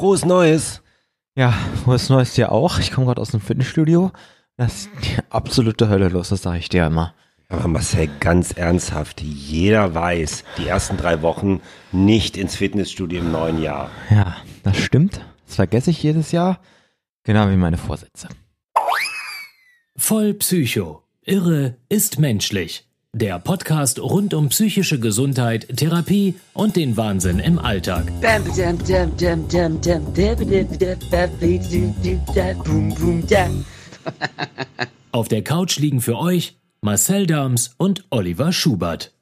Frohes 0.00 0.24
Neues. 0.24 0.80
Ja, 1.36 1.52
frohes 1.84 2.08
Neues 2.08 2.32
dir 2.32 2.52
auch. 2.52 2.78
Ich 2.78 2.90
komme 2.90 3.06
gerade 3.06 3.20
aus 3.20 3.32
dem 3.32 3.42
Fitnessstudio. 3.42 4.12
Das 4.56 4.72
ist 4.72 4.90
die 5.04 5.18
absolute 5.28 5.90
Hölle 5.90 6.08
los, 6.08 6.30
das 6.30 6.40
sage 6.40 6.58
ich 6.58 6.70
dir 6.70 6.86
immer. 6.86 7.12
Aber 7.50 7.68
Marcel, 7.68 8.08
ganz 8.18 8.52
ernsthaft, 8.52 9.20
jeder 9.20 9.94
weiß, 9.94 10.44
die 10.56 10.68
ersten 10.68 10.96
drei 10.96 11.20
Wochen 11.20 11.60
nicht 11.92 12.38
ins 12.38 12.56
Fitnessstudio 12.56 13.20
im 13.20 13.30
neuen 13.30 13.60
Jahr. 13.60 13.90
Ja, 14.08 14.38
das 14.62 14.78
stimmt. 14.78 15.20
Das 15.44 15.56
vergesse 15.56 15.90
ich 15.90 16.02
jedes 16.02 16.32
Jahr. 16.32 16.60
Genau 17.24 17.50
wie 17.50 17.56
meine 17.56 17.76
Vorsätze. 17.76 18.30
Voll 19.98 20.32
Psycho. 20.32 21.02
Irre 21.26 21.76
ist 21.90 22.18
menschlich. 22.18 22.89
Der 23.12 23.40
Podcast 23.40 23.98
rund 23.98 24.34
um 24.34 24.50
psychische 24.50 25.00
Gesundheit, 25.00 25.66
Therapie 25.76 26.36
und 26.52 26.76
den 26.76 26.96
Wahnsinn 26.96 27.40
im 27.40 27.58
Alltag. 27.58 28.04
Auf 35.10 35.26
der 35.26 35.42
Couch 35.42 35.78
liegen 35.78 36.00
für 36.00 36.18
euch 36.18 36.56
Marcel 36.82 37.26
Dams 37.26 37.74
und 37.78 38.04
Oliver 38.10 38.52
Schubert. 38.52 39.12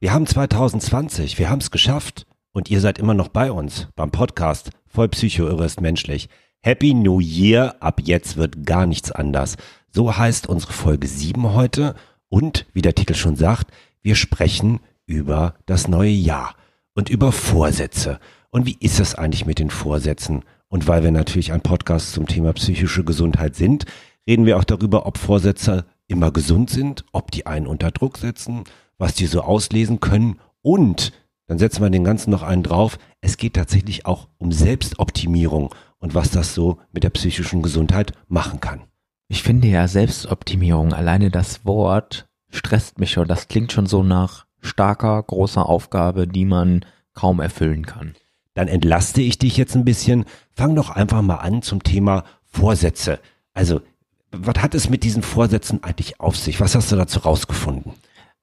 Wir 0.00 0.14
haben 0.14 0.26
2020, 0.26 1.38
wir 1.38 1.50
haben 1.50 1.60
es 1.60 1.70
geschafft 1.70 2.26
und 2.52 2.70
ihr 2.70 2.80
seid 2.80 2.98
immer 2.98 3.12
noch 3.12 3.28
bei 3.28 3.52
uns 3.52 3.88
beim 3.94 4.10
Podcast 4.10 4.70
Voll 4.86 5.10
Psycho, 5.10 5.46
Irre 5.46 5.66
ist 5.66 5.82
menschlich. 5.82 6.30
Happy 6.60 6.94
New 6.94 7.20
Year, 7.20 7.76
ab 7.80 8.00
jetzt 8.02 8.38
wird 8.38 8.64
gar 8.64 8.86
nichts 8.86 9.12
anders. 9.12 9.58
So 9.90 10.16
heißt 10.16 10.48
unsere 10.48 10.72
Folge 10.72 11.06
7 11.06 11.52
heute 11.52 11.94
und, 12.28 12.66
wie 12.72 12.82
der 12.82 12.94
Titel 12.94 13.14
schon 13.14 13.36
sagt, 13.36 13.72
wir 14.02 14.14
sprechen 14.14 14.80
über 15.06 15.54
das 15.66 15.88
neue 15.88 16.10
Jahr 16.10 16.54
und 16.94 17.08
über 17.08 17.32
Vorsätze. 17.32 18.20
Und 18.50 18.66
wie 18.66 18.76
ist 18.80 19.00
es 19.00 19.14
eigentlich 19.14 19.46
mit 19.46 19.58
den 19.58 19.70
Vorsätzen? 19.70 20.44
Und 20.68 20.86
weil 20.86 21.02
wir 21.02 21.10
natürlich 21.10 21.52
ein 21.52 21.62
Podcast 21.62 22.12
zum 22.12 22.26
Thema 22.26 22.52
psychische 22.52 23.04
Gesundheit 23.04 23.56
sind, 23.56 23.86
reden 24.26 24.46
wir 24.46 24.58
auch 24.58 24.64
darüber, 24.64 25.06
ob 25.06 25.18
Vorsätze 25.18 25.86
immer 26.06 26.30
gesund 26.30 26.70
sind, 26.70 27.04
ob 27.12 27.30
die 27.30 27.46
einen 27.46 27.66
unter 27.66 27.90
Druck 27.90 28.18
setzen, 28.18 28.64
was 28.98 29.14
die 29.14 29.26
so 29.26 29.42
auslesen 29.42 30.00
können 30.00 30.38
und 30.62 31.12
dann 31.46 31.58
setzen 31.58 31.82
wir 31.82 31.90
den 31.90 32.04
ganzen 32.04 32.30
noch 32.30 32.42
einen 32.42 32.62
drauf. 32.62 32.98
Es 33.22 33.38
geht 33.38 33.54
tatsächlich 33.54 34.04
auch 34.06 34.28
um 34.36 34.52
Selbstoptimierung 34.52 35.74
und 35.98 36.14
was 36.14 36.30
das 36.30 36.54
so 36.54 36.78
mit 36.92 37.04
der 37.04 37.10
psychischen 37.10 37.62
Gesundheit 37.62 38.12
machen 38.28 38.60
kann. 38.60 38.82
Ich 39.28 39.42
finde 39.42 39.68
ja 39.68 39.86
Selbstoptimierung, 39.86 40.94
alleine 40.94 41.30
das 41.30 41.66
Wort 41.66 42.26
stresst 42.50 42.98
mich 42.98 43.10
schon. 43.10 43.28
Das 43.28 43.48
klingt 43.48 43.72
schon 43.72 43.86
so 43.86 44.02
nach 44.02 44.46
starker, 44.62 45.22
großer 45.22 45.66
Aufgabe, 45.66 46.26
die 46.26 46.46
man 46.46 46.84
kaum 47.12 47.40
erfüllen 47.40 47.84
kann. 47.84 48.14
Dann 48.54 48.68
entlaste 48.68 49.20
ich 49.20 49.38
dich 49.38 49.58
jetzt 49.58 49.76
ein 49.76 49.84
bisschen. 49.84 50.24
Fang 50.54 50.74
doch 50.74 50.88
einfach 50.90 51.20
mal 51.20 51.36
an 51.36 51.60
zum 51.62 51.82
Thema 51.82 52.24
Vorsätze. 52.46 53.20
Also, 53.52 53.82
was 54.32 54.62
hat 54.62 54.74
es 54.74 54.88
mit 54.88 55.04
diesen 55.04 55.22
Vorsätzen 55.22 55.84
eigentlich 55.84 56.20
auf 56.20 56.36
sich? 56.36 56.60
Was 56.60 56.74
hast 56.74 56.90
du 56.90 56.96
dazu 56.96 57.20
rausgefunden? 57.20 57.92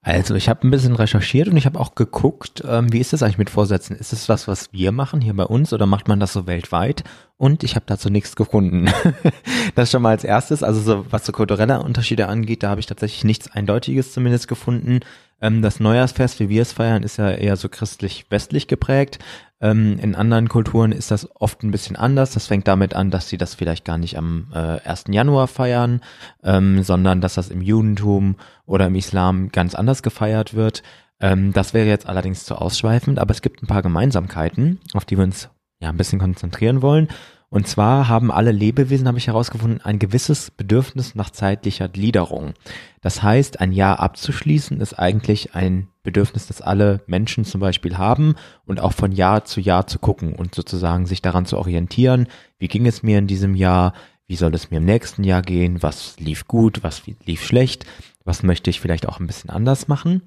Also 0.06 0.36
ich 0.36 0.50
habe 0.50 0.68
ein 0.68 0.70
bisschen 0.70 0.96
recherchiert 0.96 1.48
und 1.48 1.58
ich 1.58 1.66
habe 1.66 1.80
auch 1.80 1.96
geguckt, 1.96 2.64
ähm, 2.70 2.94
wie 2.94 3.00
ist 3.00 3.12
das 3.12 3.24
eigentlich 3.24 3.40
mit 3.40 3.50
Vorsätzen? 3.50 3.96
Ist 3.96 4.14
es 4.14 4.30
was, 4.30 4.48
was 4.48 4.72
wir 4.72 4.92
machen 4.92 5.20
hier 5.20 5.34
bei 5.34 5.46
uns 5.46 5.74
oder 5.74 5.88
macht 5.88 6.08
man 6.08 6.20
das 6.20 6.32
so 6.32 6.46
weltweit? 6.46 7.04
Und 7.38 7.64
ich 7.64 7.76
habe 7.76 7.88
dazu 7.88 8.12
nichts 8.12 8.36
gefunden. 8.36 8.88
das 9.76 9.90
schon 9.90 10.04
mal 10.04 10.12
als 10.12 10.24
erstes. 10.24 10.62
Also 10.62 10.80
so, 10.80 11.06
was 11.10 11.26
so 11.26 11.32
kulturelle 11.32 11.82
Unterschiede 11.82 12.28
angeht, 12.28 12.62
da 12.62 12.70
habe 12.70 12.80
ich 12.80 12.86
tatsächlich 12.86 13.24
nichts 13.24 13.52
Eindeutiges 13.52 14.14
zumindest 14.14 14.48
gefunden. 14.48 15.00
Ähm, 15.42 15.62
das 15.62 15.80
Neujahrsfest, 15.80 16.40
wie 16.40 16.50
wir 16.50 16.62
es 16.62 16.74
feiern, 16.74 17.04
ist 17.04 17.18
ja 17.18 17.32
eher 17.32 17.56
so 17.56 17.70
christlich-westlich 17.70 18.68
geprägt. 18.68 19.20
Ähm, 19.62 19.98
in 20.00 20.16
anderen 20.16 20.50
Kulturen 20.50 20.92
ist 20.92 21.12
das 21.12 21.30
oft 21.36 21.64
ein 21.64 21.72
bisschen 21.72 21.96
anders. 21.96 22.34
Das 22.34 22.48
fängt 22.48 22.68
damit 22.68 22.94
an, 22.94 23.12
dass 23.12 23.30
sie 23.30 23.38
das 23.38 23.56
vielleicht 23.56 23.86
gar 23.86 23.98
nicht 23.98 24.18
am 24.18 24.48
äh, 24.54 24.80
1. 24.88 25.06
Januar 25.10 25.48
feiern, 25.48 26.02
ähm, 26.44 26.84
sondern 26.84 27.22
dass 27.22 27.36
das 27.36 27.50
im 27.50 27.62
Judentum 27.62 28.36
oder 28.66 28.88
im 28.88 28.96
Islam 28.96 29.50
ganz 29.50 29.76
anders 29.76 30.04
gefeiert 30.04 30.54
wird. 30.54 30.84
Ähm, 31.20 31.54
das 31.54 31.74
wäre 31.74 31.88
jetzt 31.88 32.08
allerdings 32.08 32.44
zu 32.44 32.56
ausschweifend, 32.56 33.20
aber 33.20 33.32
es 33.32 33.42
gibt 33.42 33.64
ein 33.64 33.68
paar 33.68 33.82
Gemeinsamkeiten, 33.82 34.80
auf 34.94 35.06
die 35.06 35.18
wir 35.18 35.24
uns 35.24 35.50
ja 35.80 35.90
ein 35.90 35.98
bisschen 35.98 36.20
konzentrieren 36.20 36.82
wollen. 36.82 37.08
Und 37.56 37.70
zwar 37.70 38.10
haben 38.10 38.34
alle 38.34 38.52
Lebewesen, 38.52 39.08
habe 39.08 39.18
ich 39.18 39.28
herausgefunden, 39.28 39.80
ein 39.80 39.98
gewisses 39.98 40.52
Bedürfnis 40.52 41.16
nach 41.16 41.30
zeitlicher 41.30 41.88
Gliederung. 41.88 42.54
Das 43.00 43.24
heißt, 43.24 43.62
ein 43.62 43.72
Jahr 43.72 44.02
abzuschließen 44.02 44.82
ist 44.82 45.00
eigentlich 45.00 45.56
ein 45.56 45.88
Bedürfnis, 46.04 46.48
das 46.48 46.62
alle 46.62 47.00
Menschen 47.08 47.46
zum 47.46 47.62
Beispiel 47.62 47.98
haben 47.98 48.36
und 48.66 48.82
auch 48.82 48.92
von 48.92 49.14
Jahr 49.14 49.46
zu 49.46 49.62
Jahr 49.62 49.88
zu 49.88 50.00
gucken 50.00 50.34
und 50.34 50.54
sozusagen 50.54 51.06
sich 51.06 51.22
daran 51.22 51.46
zu 51.46 51.58
orientieren. 51.58 52.28
Wie 52.60 52.68
ging 52.68 52.86
es 52.88 53.04
mir 53.04 53.20
in 53.20 53.28
diesem 53.28 53.56
Jahr? 53.56 53.94
Wie 54.28 54.36
soll 54.36 54.54
es 54.54 54.70
mir 54.70 54.80
im 54.80 54.86
nächsten 54.86 55.24
Jahr 55.24 55.42
gehen? 55.42 55.82
Was 55.82 56.20
lief 56.20 56.50
gut? 56.50 56.84
Was 56.84 57.04
lief 57.26 57.46
schlecht? 57.46 57.86
Was 58.26 58.44
möchte 58.44 58.70
ich 58.70 58.82
vielleicht 58.82 59.08
auch 59.08 59.22
ein 59.22 59.28
bisschen 59.28 59.50
anders 59.50 59.88
machen? 59.88 60.24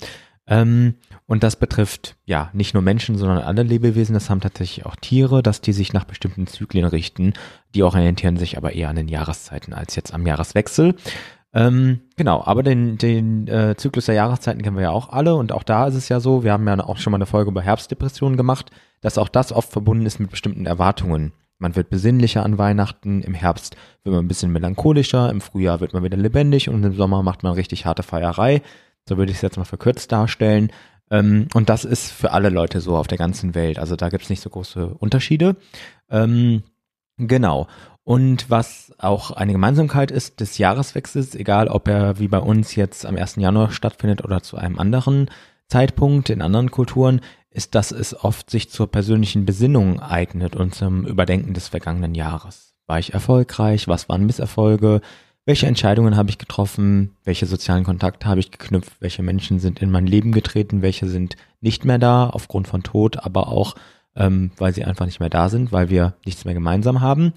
Ähm, 0.49 0.95
und 1.27 1.43
das 1.43 1.57
betrifft 1.57 2.17
ja 2.25 2.51
nicht 2.55 2.73
nur 2.73 2.83
Menschen, 2.83 3.19
sondern 3.19 3.39
alle 3.39 3.63
Lebewesen. 3.63 4.15
Das 4.15 4.31
haben 4.31 4.41
tatsächlich 4.41 4.87
auch 4.87 4.97
Tiere, 4.97 5.43
dass 5.43 5.61
die 5.61 5.75
sich 5.75 5.93
nach 5.93 6.05
bestimmten 6.05 6.47
Zyklen 6.47 6.87
richten. 6.87 7.35
Die 7.75 7.83
orientieren 7.83 8.39
sich 8.39 8.57
aber 8.57 8.73
eher 8.73 8.89
an 8.89 8.97
den 8.97 9.09
Jahreszeiten 9.09 9.75
als 9.75 9.95
jetzt 9.95 10.15
am 10.15 10.27
Jahreswechsel. 10.27 10.95
Ähm, 11.55 12.01
genau, 12.17 12.43
aber 12.45 12.63
den, 12.63 12.99
den 12.99 13.47
äh, 13.49 13.75
Zyklus 13.77 14.07
der 14.07 14.15
Jahreszeiten 14.15 14.63
kennen 14.63 14.77
wir 14.77 14.83
ja 14.83 14.91
auch 14.91 15.09
alle 15.09 15.35
und 15.35 15.51
auch 15.51 15.63
da 15.63 15.87
ist 15.87 15.95
es 15.95 16.11
ja 16.11 16.21
so, 16.21 16.45
wir 16.45 16.53
haben 16.53 16.69
ja 16.69 16.79
auch 16.81 16.99
schon 16.99 17.11
mal 17.11 17.17
eine 17.17 17.27
Folge 17.27 17.51
über 17.51 17.63
Herbstdepressionen 17.63 18.37
gemacht, 18.37 18.71
dass 19.01 19.17
auch 19.17 19.29
das 19.29 19.53
oft 19.53 19.73
verbunden 19.73 20.05
ist 20.05 20.21
mit 20.21 20.31
bestimmten 20.31 20.67
Erwartungen. 20.67 21.33
Man 21.59 21.75
wird 21.75 21.89
besinnlicher 21.89 22.45
an 22.45 22.59
Weihnachten, 22.59 23.23
im 23.23 23.35
Herbst 23.35 23.77
wird 24.05 24.15
man 24.15 24.25
ein 24.25 24.29
bisschen 24.29 24.53
melancholischer, 24.53 25.31
im 25.31 25.41
Frühjahr 25.41 25.81
wird 25.81 25.95
man 25.95 26.05
wieder 26.05 26.19
lebendig 26.19 26.69
und 26.69 26.85
im 26.85 26.95
Sommer 26.95 27.23
macht 27.23 27.43
man 27.43 27.55
richtig 27.55 27.87
harte 27.87 28.03
Feierei. 28.03 28.63
So 29.09 29.17
würde 29.17 29.33
ich 29.33 29.39
es 29.39 29.43
jetzt 29.43 29.57
mal 29.57 29.65
verkürzt 29.65 30.13
darstellen. 30.13 30.71
Ähm, 31.11 31.49
und 31.55 31.69
das 31.69 31.85
ist 31.85 32.11
für 32.11 32.33
alle 32.33 32.51
Leute 32.51 32.81
so 32.81 32.97
auf 32.97 33.07
der 33.07 33.19
ganzen 33.19 33.55
Welt. 33.55 33.79
Also 33.79 33.97
da 33.97 34.09
gibt 34.09 34.25
es 34.25 34.31
nicht 34.31 34.43
so 34.43 34.51
große 34.51 34.87
Unterschiede. 34.87 35.57
Ähm, 36.11 36.63
genau. 37.17 37.67
Und 38.05 38.49
was 38.49 38.95
auch 38.99 39.33
eine 39.33 39.53
Gemeinsamkeit 39.53 40.11
ist 40.11 40.41
des 40.41 40.57
Jahreswechsels, 40.57 41.35
egal 41.35 41.69
ob 41.69 41.89
er 41.89 42.19
wie 42.19 42.29
bei 42.29 42.39
uns 42.39 42.75
jetzt 42.75 43.05
am 43.05 43.17
1. 43.17 43.37
Januar 43.37 43.71
stattfindet 43.71 44.25
oder 44.25 44.43
zu 44.43 44.57
einem 44.57 44.79
anderen 44.79 45.31
Zeitpunkt 45.67 46.31
in 46.31 46.41
anderen 46.41 46.71
Kulturen, 46.71 47.21
ist, 47.51 47.75
dass 47.75 47.93
es 47.93 48.19
oft 48.25 48.49
sich 48.49 48.71
zur 48.71 48.91
persönlichen 48.91 49.45
Besinnung 49.45 50.01
eignet 50.01 50.57
und 50.57 50.75
zum 50.75 51.07
Überdenken 51.07 51.53
des 51.53 51.69
vergangenen 51.69 52.15
Jahres. 52.15 52.75
War 52.87 52.99
ich 52.99 53.13
erfolgreich? 53.13 53.89
Was 53.89 54.09
waren 54.09 54.25
Misserfolge? 54.25 55.03
Welche 55.49 55.67
Entscheidungen 55.67 56.15
habe 56.15 56.29
ich 56.29 56.37
getroffen, 56.37 57.17
welche 57.25 57.47
sozialen 57.47 57.83
Kontakte 57.83 58.27
habe 58.27 58.39
ich 58.39 58.51
geknüpft, 58.51 59.01
welche 59.01 59.23
Menschen 59.23 59.61
sind 59.61 59.81
in 59.81 59.91
mein 59.91 60.07
Leben 60.07 60.31
getreten, 60.31 60.83
welche 60.83 61.09
sind 61.09 61.37
nicht 61.63 61.87
mehr 61.87 61.99
da 61.99 62.29
aufgrund 62.29 62.69
von 62.69 62.83
Tod, 62.83 63.25
aber 63.25 63.49
auch 63.49 63.75
ähm, 64.15 64.51
weil 64.59 64.75
sie 64.75 64.85
einfach 64.85 65.07
nicht 65.07 65.21
mehr 65.21 65.31
da 65.31 65.49
sind, 65.49 65.73
weil 65.73 65.89
wir 65.89 66.13
nichts 66.27 66.45
mehr 66.45 66.53
gemeinsam 66.53 67.01
haben. 67.01 67.33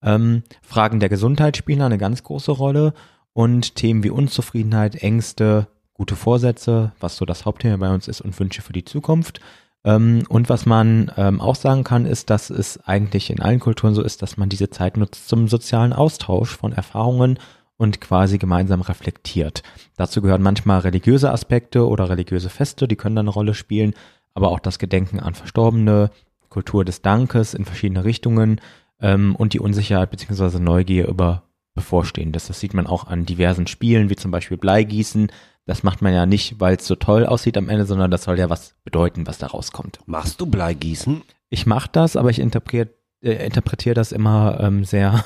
Ähm, 0.00 0.44
Fragen 0.62 1.00
der 1.00 1.08
Gesundheit 1.08 1.56
spielen 1.56 1.82
eine 1.82 1.98
ganz 1.98 2.22
große 2.22 2.52
Rolle 2.52 2.94
und 3.32 3.74
Themen 3.74 4.04
wie 4.04 4.10
Unzufriedenheit, 4.10 4.94
Ängste, 5.02 5.66
gute 5.92 6.14
Vorsätze, 6.14 6.92
was 7.00 7.16
so 7.16 7.24
das 7.24 7.46
Hauptthema 7.46 7.78
bei 7.78 7.92
uns 7.92 8.06
ist 8.06 8.20
und 8.20 8.38
Wünsche 8.38 8.62
für 8.62 8.74
die 8.74 8.84
Zukunft. 8.84 9.40
Ähm, 9.82 10.22
und 10.28 10.48
was 10.48 10.66
man 10.66 11.10
ähm, 11.16 11.40
auch 11.40 11.56
sagen 11.56 11.82
kann, 11.82 12.06
ist, 12.06 12.30
dass 12.30 12.48
es 12.50 12.78
eigentlich 12.86 13.30
in 13.30 13.40
allen 13.40 13.58
Kulturen 13.58 13.94
so 13.94 14.02
ist, 14.02 14.22
dass 14.22 14.36
man 14.36 14.48
diese 14.48 14.70
Zeit 14.70 14.96
nutzt 14.96 15.28
zum 15.28 15.48
sozialen 15.48 15.92
Austausch 15.92 16.56
von 16.56 16.72
Erfahrungen 16.72 17.40
und 17.76 18.00
quasi 18.00 18.38
gemeinsam 18.38 18.80
reflektiert. 18.80 19.62
Dazu 19.96 20.22
gehören 20.22 20.42
manchmal 20.42 20.80
religiöse 20.80 21.30
Aspekte 21.30 21.86
oder 21.86 22.08
religiöse 22.08 22.48
Feste, 22.48 22.88
die 22.88 22.96
können 22.96 23.16
da 23.16 23.20
eine 23.20 23.30
Rolle 23.30 23.54
spielen, 23.54 23.94
aber 24.34 24.50
auch 24.50 24.60
das 24.60 24.78
Gedenken 24.78 25.20
an 25.20 25.34
Verstorbene, 25.34 26.10
Kultur 26.48 26.84
des 26.84 27.02
Dankes 27.02 27.54
in 27.54 27.64
verschiedene 27.64 28.04
Richtungen 28.04 28.60
ähm, 29.00 29.36
und 29.36 29.52
die 29.52 29.60
Unsicherheit 29.60 30.10
bzw. 30.10 30.58
Neugier 30.58 31.08
über 31.08 31.42
Bevorstehendes. 31.74 32.46
Das 32.46 32.60
sieht 32.60 32.74
man 32.74 32.86
auch 32.86 33.06
an 33.06 33.26
diversen 33.26 33.66
Spielen, 33.66 34.08
wie 34.08 34.16
zum 34.16 34.30
Beispiel 34.30 34.56
Bleigießen. 34.56 35.30
Das 35.66 35.82
macht 35.82 36.00
man 36.00 36.14
ja 36.14 36.24
nicht, 36.24 36.60
weil 36.60 36.76
es 36.76 36.86
so 36.86 36.94
toll 36.94 37.26
aussieht 37.26 37.58
am 37.58 37.68
Ende, 37.68 37.84
sondern 37.84 38.10
das 38.10 38.24
soll 38.24 38.38
ja 38.38 38.48
was 38.48 38.74
bedeuten, 38.84 39.26
was 39.26 39.38
da 39.38 39.48
rauskommt. 39.48 39.98
Machst 40.06 40.40
du 40.40 40.46
Bleigießen? 40.46 41.22
Ich 41.50 41.66
mache 41.66 41.90
das, 41.92 42.16
aber 42.16 42.30
ich 42.30 42.38
interpretiere 42.38 42.88
äh, 43.22 43.46
interpretiere 43.46 43.94
das 43.94 44.12
immer 44.12 44.58
ähm, 44.60 44.84
sehr 44.84 45.24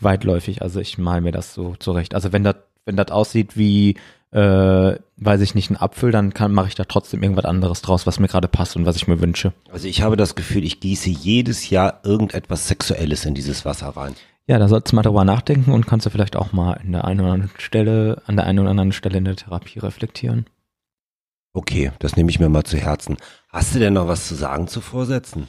weitläufig. 0.00 0.62
Also 0.62 0.80
ich 0.80 0.98
mal 0.98 1.20
mir 1.20 1.32
das 1.32 1.54
so 1.54 1.74
zurecht. 1.78 2.14
Also 2.14 2.32
wenn 2.32 2.44
das 2.44 2.56
wenn 2.84 2.96
das 2.96 3.10
aussieht 3.10 3.56
wie 3.56 3.96
äh, 4.30 4.96
weiß 5.16 5.40
ich 5.40 5.54
nicht, 5.54 5.70
ein 5.70 5.76
Apfel, 5.76 6.10
dann 6.10 6.32
mache 6.50 6.68
ich 6.68 6.74
da 6.74 6.84
trotzdem 6.84 7.22
irgendwas 7.22 7.46
anderes 7.46 7.80
draus, 7.80 8.06
was 8.06 8.18
mir 8.20 8.28
gerade 8.28 8.48
passt 8.48 8.76
und 8.76 8.84
was 8.84 8.96
ich 8.96 9.08
mir 9.08 9.20
wünsche. 9.20 9.52
Also 9.72 9.88
ich 9.88 10.02
habe 10.02 10.16
das 10.16 10.34
Gefühl, 10.34 10.64
ich 10.64 10.80
gieße 10.80 11.08
jedes 11.08 11.70
Jahr 11.70 12.00
irgendetwas 12.04 12.68
Sexuelles 12.68 13.24
in 13.24 13.34
dieses 13.34 13.64
Wasser 13.64 13.88
rein. 13.88 14.14
Ja, 14.46 14.58
da 14.58 14.68
sollst 14.68 14.92
du 14.92 14.96
mal 14.96 15.02
drüber 15.02 15.24
nachdenken 15.24 15.72
und 15.72 15.86
kannst 15.86 16.06
du 16.06 16.10
vielleicht 16.10 16.36
auch 16.36 16.52
mal 16.52 16.80
in 16.82 16.92
der 16.92 17.04
einen 17.04 17.20
oder 17.20 17.32
anderen 17.32 17.58
Stelle, 17.58 18.22
an 18.26 18.36
der 18.36 18.46
einen 18.46 18.60
oder 18.60 18.70
anderen 18.70 18.92
Stelle 18.92 19.18
in 19.18 19.24
der 19.24 19.36
Therapie 19.36 19.78
reflektieren. 19.78 20.46
Okay, 21.52 21.92
das 21.98 22.16
nehme 22.16 22.30
ich 22.30 22.40
mir 22.40 22.48
mal 22.48 22.64
zu 22.64 22.76
Herzen. 22.76 23.16
Hast 23.48 23.74
du 23.74 23.78
denn 23.78 23.94
noch 23.94 24.08
was 24.08 24.28
zu 24.28 24.34
sagen 24.34 24.68
zu 24.68 24.80
Vorsätzen? 24.80 25.48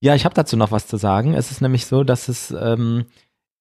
Ja, 0.00 0.14
ich 0.14 0.24
habe 0.24 0.34
dazu 0.34 0.56
noch 0.56 0.70
was 0.70 0.86
zu 0.86 0.96
sagen. 0.96 1.34
Es 1.34 1.50
ist 1.50 1.62
nämlich 1.62 1.86
so, 1.86 2.04
dass 2.04 2.28
es 2.28 2.50
ähm, 2.50 3.06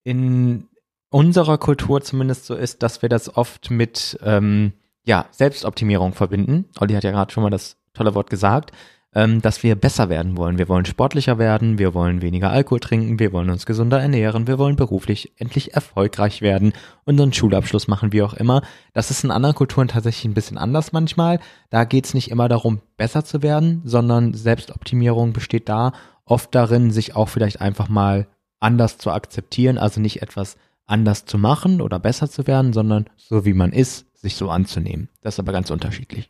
in 0.05 0.67
unserer 1.09 1.57
Kultur 1.57 2.01
zumindest 2.01 2.45
so 2.45 2.55
ist, 2.55 2.81
dass 2.83 3.01
wir 3.01 3.09
das 3.09 3.35
oft 3.35 3.69
mit 3.71 4.17
ähm, 4.23 4.71
ja, 5.03 5.25
Selbstoptimierung 5.31 6.13
verbinden. 6.13 6.65
Olli 6.79 6.93
hat 6.93 7.03
ja 7.03 7.11
gerade 7.11 7.33
schon 7.33 7.43
mal 7.43 7.49
das 7.49 7.75
tolle 7.93 8.15
Wort 8.15 8.29
gesagt, 8.29 8.71
ähm, 9.15 9.41
dass 9.41 9.63
wir 9.63 9.75
besser 9.75 10.09
werden 10.09 10.37
wollen. 10.37 10.57
Wir 10.57 10.69
wollen 10.69 10.85
sportlicher 10.85 11.39
werden, 11.39 11.79
wir 11.79 11.93
wollen 11.93 12.21
weniger 12.21 12.51
Alkohol 12.51 12.81
trinken, 12.81 13.17
wir 13.17 13.31
wollen 13.33 13.49
uns 13.49 13.65
gesunder 13.65 13.99
ernähren, 13.99 14.45
wir 14.45 14.59
wollen 14.59 14.75
beruflich 14.75 15.31
endlich 15.37 15.73
erfolgreich 15.73 16.41
werden, 16.41 16.73
unseren 17.05 17.33
Schulabschluss 17.33 17.87
machen, 17.87 18.11
wie 18.13 18.21
auch 18.21 18.33
immer. 18.33 18.61
Das 18.93 19.09
ist 19.09 19.23
in 19.23 19.31
anderen 19.31 19.55
Kulturen 19.55 19.87
tatsächlich 19.87 20.25
ein 20.25 20.33
bisschen 20.35 20.57
anders 20.57 20.91
manchmal. 20.91 21.39
Da 21.69 21.85
geht 21.85 22.05
es 22.05 22.13
nicht 22.13 22.29
immer 22.29 22.49
darum, 22.49 22.81
besser 22.97 23.23
zu 23.23 23.41
werden, 23.41 23.81
sondern 23.85 24.33
Selbstoptimierung 24.33 25.33
besteht 25.33 25.67
da 25.67 25.93
oft 26.25 26.53
darin, 26.53 26.91
sich 26.91 27.15
auch 27.15 27.29
vielleicht 27.29 27.61
einfach 27.61 27.87
mal 27.87 28.27
anders 28.59 28.97
zu 28.97 29.11
akzeptieren, 29.11 29.77
also 29.77 30.01
nicht 30.01 30.21
etwas 30.21 30.57
anders 30.85 31.25
zu 31.25 31.37
machen 31.37 31.81
oder 31.81 31.99
besser 31.99 32.29
zu 32.29 32.47
werden, 32.47 32.73
sondern 32.73 33.05
so 33.17 33.45
wie 33.45 33.53
man 33.53 33.71
ist, 33.71 34.05
sich 34.13 34.35
so 34.35 34.49
anzunehmen. 34.49 35.09
Das 35.21 35.35
ist 35.35 35.39
aber 35.39 35.51
ganz 35.51 35.69
unterschiedlich. 35.69 36.29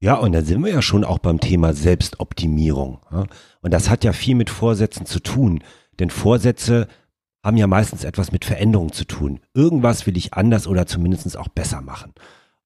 Ja, 0.00 0.16
und 0.16 0.32
dann 0.32 0.44
sind 0.44 0.64
wir 0.64 0.72
ja 0.72 0.82
schon 0.82 1.04
auch 1.04 1.18
beim 1.18 1.38
Thema 1.38 1.74
Selbstoptimierung. 1.74 2.98
Und 3.60 3.72
das 3.72 3.88
hat 3.88 4.02
ja 4.02 4.12
viel 4.12 4.34
mit 4.34 4.50
Vorsätzen 4.50 5.06
zu 5.06 5.20
tun. 5.20 5.62
Denn 6.00 6.10
Vorsätze 6.10 6.88
haben 7.44 7.56
ja 7.56 7.68
meistens 7.68 8.02
etwas 8.02 8.32
mit 8.32 8.44
Veränderung 8.44 8.92
zu 8.92 9.04
tun. 9.04 9.38
Irgendwas 9.54 10.06
will 10.06 10.16
ich 10.16 10.34
anders 10.34 10.66
oder 10.66 10.86
zumindest 10.86 11.36
auch 11.36 11.48
besser 11.48 11.82
machen. 11.82 12.14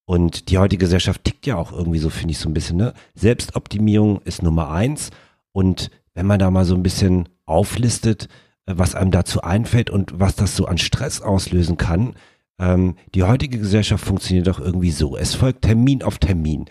Und 0.07 0.49
die 0.49 0.57
heutige 0.57 0.85
Gesellschaft 0.85 1.25
tickt 1.25 1.47
ja 1.47 1.57
auch 1.57 1.73
irgendwie 1.73 1.99
so, 1.99 2.09
finde 2.09 2.33
ich, 2.33 2.39
so 2.39 2.49
ein 2.49 2.55
bisschen. 2.55 2.79
Ne? 2.79 2.95
Selbstoptimierung 3.15 4.23
ist 4.23 4.43
Nummer 4.43 4.71
eins. 4.71 5.11
Und 5.53 5.91
wenn 6.15 6.27
man 6.27 6.39
da 6.39 6.51
mal 6.51 6.65
so 6.65 6.75
ein 6.75 6.83
bisschen 6.83 7.29
auflistet, 7.47 8.29
äh, 8.67 8.75
was 8.77 8.95
einem 8.95 9.11
dazu 9.11 9.43
einfällt 9.43 9.91
und 9.91 10.19
was 10.19 10.37
das 10.37 10.57
so 10.57 10.67
an 10.67 10.79
Stress 10.79 11.21
auslösen 11.21 11.77
kann. 11.77 12.15
Ähm, 12.59 12.97
die 13.15 13.23
heutige 13.23 13.59
Gesellschaft 13.59 14.05
funktioniert 14.05 14.47
doch 14.47 14.61
irgendwie 14.61 14.91
so. 14.91 15.17
Es 15.17 15.35
folgt 15.35 15.63
Termin 15.63 16.03
auf 16.03 16.19
Termin. 16.19 16.67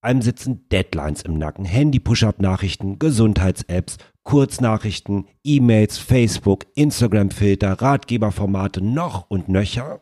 Einem 0.00 0.22
sitzen 0.22 0.68
Deadlines 0.68 1.22
im 1.22 1.38
Nacken, 1.38 1.64
Handy-Push-Up-Nachrichten, 1.64 3.00
Gesundheits-Apps, 3.00 3.96
Kurznachrichten, 4.22 5.26
E-Mails, 5.42 5.98
Facebook, 5.98 6.66
Instagram-Filter, 6.76 7.72
Ratgeberformate 7.80 8.80
noch 8.80 9.28
und 9.28 9.48
nöcher. 9.48 10.00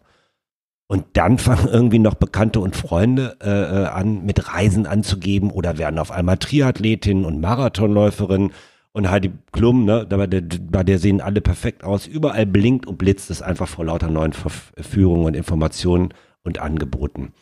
Und 0.87 1.07
dann 1.15 1.39
fangen 1.39 1.69
irgendwie 1.69 1.99
noch 1.99 2.15
Bekannte 2.15 2.61
und 2.61 2.77
Freunde 2.77 3.39
äh, 3.43 3.49
äh 3.85 3.87
an, 3.87 4.25
mit 4.25 4.53
Reisen 4.53 4.87
anzugeben 4.87 5.51
oder 5.51 5.79
werden 5.79 5.99
auf 5.99 6.11
einmal 6.11 6.37
Triathletin 6.37 7.25
und 7.25 7.41
Marathonläuferin 7.41 8.53
und 8.97 9.11
Heidi 9.11 9.31
Klum, 9.53 9.85
ne, 9.85 10.07
bei 10.09 10.27
der, 10.27 10.41
bei 10.41 10.83
der 10.83 10.99
sehen 10.99 11.21
alle 11.21 11.43
perfekt 11.43 11.85
aus. 11.85 12.07
Überall 12.07 12.47
blinkt 12.47 12.87
und 12.87 12.97
blitzt 12.97 13.31
es 13.31 13.43
einfach 13.43 13.69
vor 13.69 13.85
lauter 13.85 14.09
neuen 14.09 14.33
Verführungen 14.33 15.27
und 15.27 15.37
Informationen 15.37 16.15
und 16.45 16.61
Angeboten. 16.61 17.35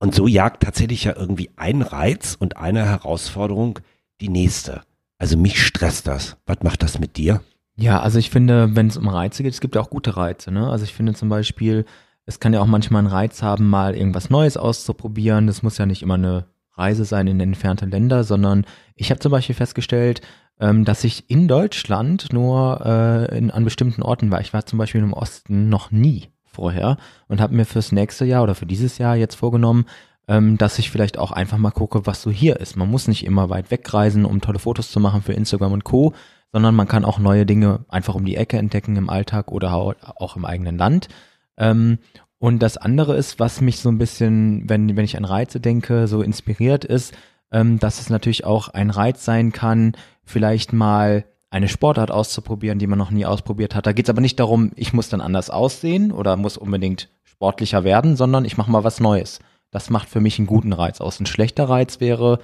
Und 0.00 0.12
so 0.12 0.26
jagt 0.26 0.64
tatsächlich 0.64 1.04
ja 1.04 1.14
irgendwie 1.16 1.50
ein 1.54 1.82
Reiz 1.82 2.36
und 2.36 2.56
eine 2.56 2.84
Herausforderung 2.84 3.78
die 4.20 4.28
nächste. 4.28 4.80
Also 5.18 5.36
mich 5.38 5.64
stresst 5.64 6.08
das. 6.08 6.36
Was 6.46 6.64
macht 6.64 6.82
das 6.82 6.98
mit 6.98 7.16
dir? 7.16 7.40
Ja, 7.76 8.00
also 8.00 8.18
ich 8.18 8.30
finde, 8.30 8.74
wenn 8.74 8.88
es 8.88 8.96
um 8.96 9.06
Reize 9.06 9.44
geht, 9.44 9.52
es 9.52 9.60
gibt 9.60 9.76
ja 9.76 9.80
auch 9.82 9.90
gute 9.90 10.16
Reize. 10.16 10.50
Ne? 10.50 10.68
Also 10.68 10.82
ich 10.84 10.94
finde 10.94 11.14
zum 11.14 11.28
Beispiel, 11.28 11.84
es 12.26 12.40
kann 12.40 12.52
ja 12.52 12.60
auch 12.60 12.66
manchmal 12.66 12.98
einen 12.98 13.06
Reiz 13.06 13.40
haben, 13.40 13.70
mal 13.70 13.94
irgendwas 13.94 14.30
Neues 14.30 14.56
auszuprobieren. 14.56 15.46
Das 15.46 15.62
muss 15.62 15.78
ja 15.78 15.86
nicht 15.86 16.02
immer 16.02 16.14
eine 16.14 16.46
Reise 16.76 17.04
sein 17.04 17.26
in 17.26 17.40
entfernte 17.40 17.86
Länder, 17.86 18.24
sondern 18.24 18.64
ich 18.94 19.10
habe 19.10 19.20
zum 19.20 19.32
Beispiel 19.32 19.54
festgestellt, 19.54 20.20
ähm, 20.60 20.84
dass 20.84 21.04
ich 21.04 21.28
in 21.30 21.48
Deutschland 21.48 22.32
nur 22.32 22.80
äh, 22.84 23.36
in, 23.36 23.50
an 23.50 23.64
bestimmten 23.64 24.02
Orten 24.02 24.30
war. 24.30 24.40
Ich 24.40 24.52
war 24.52 24.66
zum 24.66 24.78
Beispiel 24.78 25.02
im 25.02 25.12
Osten 25.12 25.68
noch 25.68 25.90
nie 25.90 26.28
vorher 26.44 26.96
und 27.28 27.40
habe 27.40 27.54
mir 27.54 27.64
fürs 27.64 27.92
nächste 27.92 28.24
Jahr 28.24 28.42
oder 28.42 28.54
für 28.54 28.66
dieses 28.66 28.98
Jahr 28.98 29.16
jetzt 29.16 29.34
vorgenommen, 29.34 29.86
ähm, 30.28 30.56
dass 30.56 30.78
ich 30.78 30.90
vielleicht 30.90 31.18
auch 31.18 31.32
einfach 31.32 31.58
mal 31.58 31.70
gucke, 31.70 32.06
was 32.06 32.22
so 32.22 32.30
hier 32.30 32.60
ist. 32.60 32.76
Man 32.76 32.90
muss 32.90 33.08
nicht 33.08 33.24
immer 33.24 33.50
weit 33.50 33.70
wegreisen, 33.70 34.24
um 34.24 34.40
tolle 34.40 34.58
Fotos 34.58 34.90
zu 34.90 35.00
machen 35.00 35.22
für 35.22 35.32
Instagram 35.32 35.72
und 35.72 35.84
Co., 35.84 36.14
sondern 36.52 36.76
man 36.76 36.86
kann 36.86 37.04
auch 37.04 37.18
neue 37.18 37.46
Dinge 37.46 37.84
einfach 37.88 38.14
um 38.14 38.24
die 38.24 38.36
Ecke 38.36 38.58
entdecken 38.58 38.94
im 38.94 39.10
Alltag 39.10 39.50
oder 39.50 39.72
auch 39.74 40.36
im 40.36 40.44
eigenen 40.44 40.78
Land. 40.78 41.08
Ähm, 41.56 41.98
und 42.44 42.58
das 42.58 42.76
andere 42.76 43.16
ist, 43.16 43.40
was 43.40 43.62
mich 43.62 43.78
so 43.78 43.88
ein 43.88 43.96
bisschen, 43.96 44.68
wenn, 44.68 44.98
wenn 44.98 45.04
ich 45.06 45.16
an 45.16 45.24
Reize 45.24 45.60
denke, 45.60 46.06
so 46.06 46.20
inspiriert 46.20 46.84
ist, 46.84 47.14
ähm, 47.50 47.78
dass 47.78 48.00
es 48.00 48.10
natürlich 48.10 48.44
auch 48.44 48.68
ein 48.68 48.90
Reiz 48.90 49.24
sein 49.24 49.50
kann, 49.50 49.96
vielleicht 50.24 50.74
mal 50.74 51.24
eine 51.48 51.70
Sportart 51.70 52.10
auszuprobieren, 52.10 52.78
die 52.78 52.86
man 52.86 52.98
noch 52.98 53.10
nie 53.10 53.24
ausprobiert 53.24 53.74
hat. 53.74 53.86
Da 53.86 53.92
geht 53.92 54.04
es 54.04 54.10
aber 54.10 54.20
nicht 54.20 54.38
darum, 54.38 54.72
ich 54.76 54.92
muss 54.92 55.08
dann 55.08 55.22
anders 55.22 55.48
aussehen 55.48 56.12
oder 56.12 56.36
muss 56.36 56.58
unbedingt 56.58 57.08
sportlicher 57.22 57.82
werden, 57.82 58.14
sondern 58.14 58.44
ich 58.44 58.58
mache 58.58 58.70
mal 58.70 58.84
was 58.84 59.00
Neues. 59.00 59.40
Das 59.70 59.88
macht 59.88 60.10
für 60.10 60.20
mich 60.20 60.38
einen 60.38 60.46
guten 60.46 60.74
Reiz 60.74 61.00
aus. 61.00 61.18
Ein 61.20 61.24
schlechter 61.24 61.70
Reiz 61.70 61.98
wäre, 62.00 62.40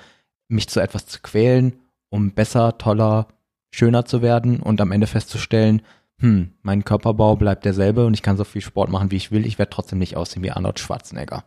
mich 0.48 0.66
zu 0.70 0.80
etwas 0.80 1.04
zu 1.04 1.20
quälen, 1.20 1.74
um 2.08 2.30
besser, 2.30 2.78
toller, 2.78 3.26
schöner 3.70 4.06
zu 4.06 4.22
werden 4.22 4.60
und 4.60 4.80
am 4.80 4.92
Ende 4.92 5.06
festzustellen, 5.06 5.82
hm, 6.20 6.52
mein 6.62 6.84
Körperbau 6.84 7.36
bleibt 7.36 7.64
derselbe 7.64 8.06
und 8.06 8.14
ich 8.14 8.22
kann 8.22 8.36
so 8.36 8.44
viel 8.44 8.62
Sport 8.62 8.90
machen, 8.90 9.10
wie 9.10 9.16
ich 9.16 9.32
will. 9.32 9.46
Ich 9.46 9.58
werde 9.58 9.70
trotzdem 9.70 9.98
nicht 9.98 10.16
aussehen 10.16 10.42
wie 10.42 10.50
Arnold 10.50 10.78
Schwarzenegger. 10.78 11.44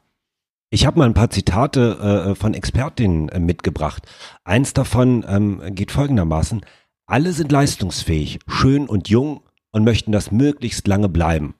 Ich 0.72 0.88
habe 0.88 0.98
mal 0.98 1.06
ein 1.06 1.14
paar 1.14 1.30
Zitate 1.30 2.32
äh, 2.32 2.36
von 2.36 2.56
Expertinnen 2.56 3.30
äh, 3.30 3.40
mitgebracht. 3.40 4.08
Eins 4.44 4.74
davon 4.74 5.24
ähm, 5.28 5.62
geht 5.76 5.92
folgendermaßen. 5.92 6.66
Alle 7.06 7.34
sind 7.34 7.52
leistungsfähig, 7.52 8.40
schön 8.48 8.88
und 8.88 9.10
jung 9.10 9.42
und 9.72 9.84
möchten 9.84 10.12
das 10.12 10.32
möglichst 10.32 10.88
lange 10.88 11.10
bleiben. 11.10 11.54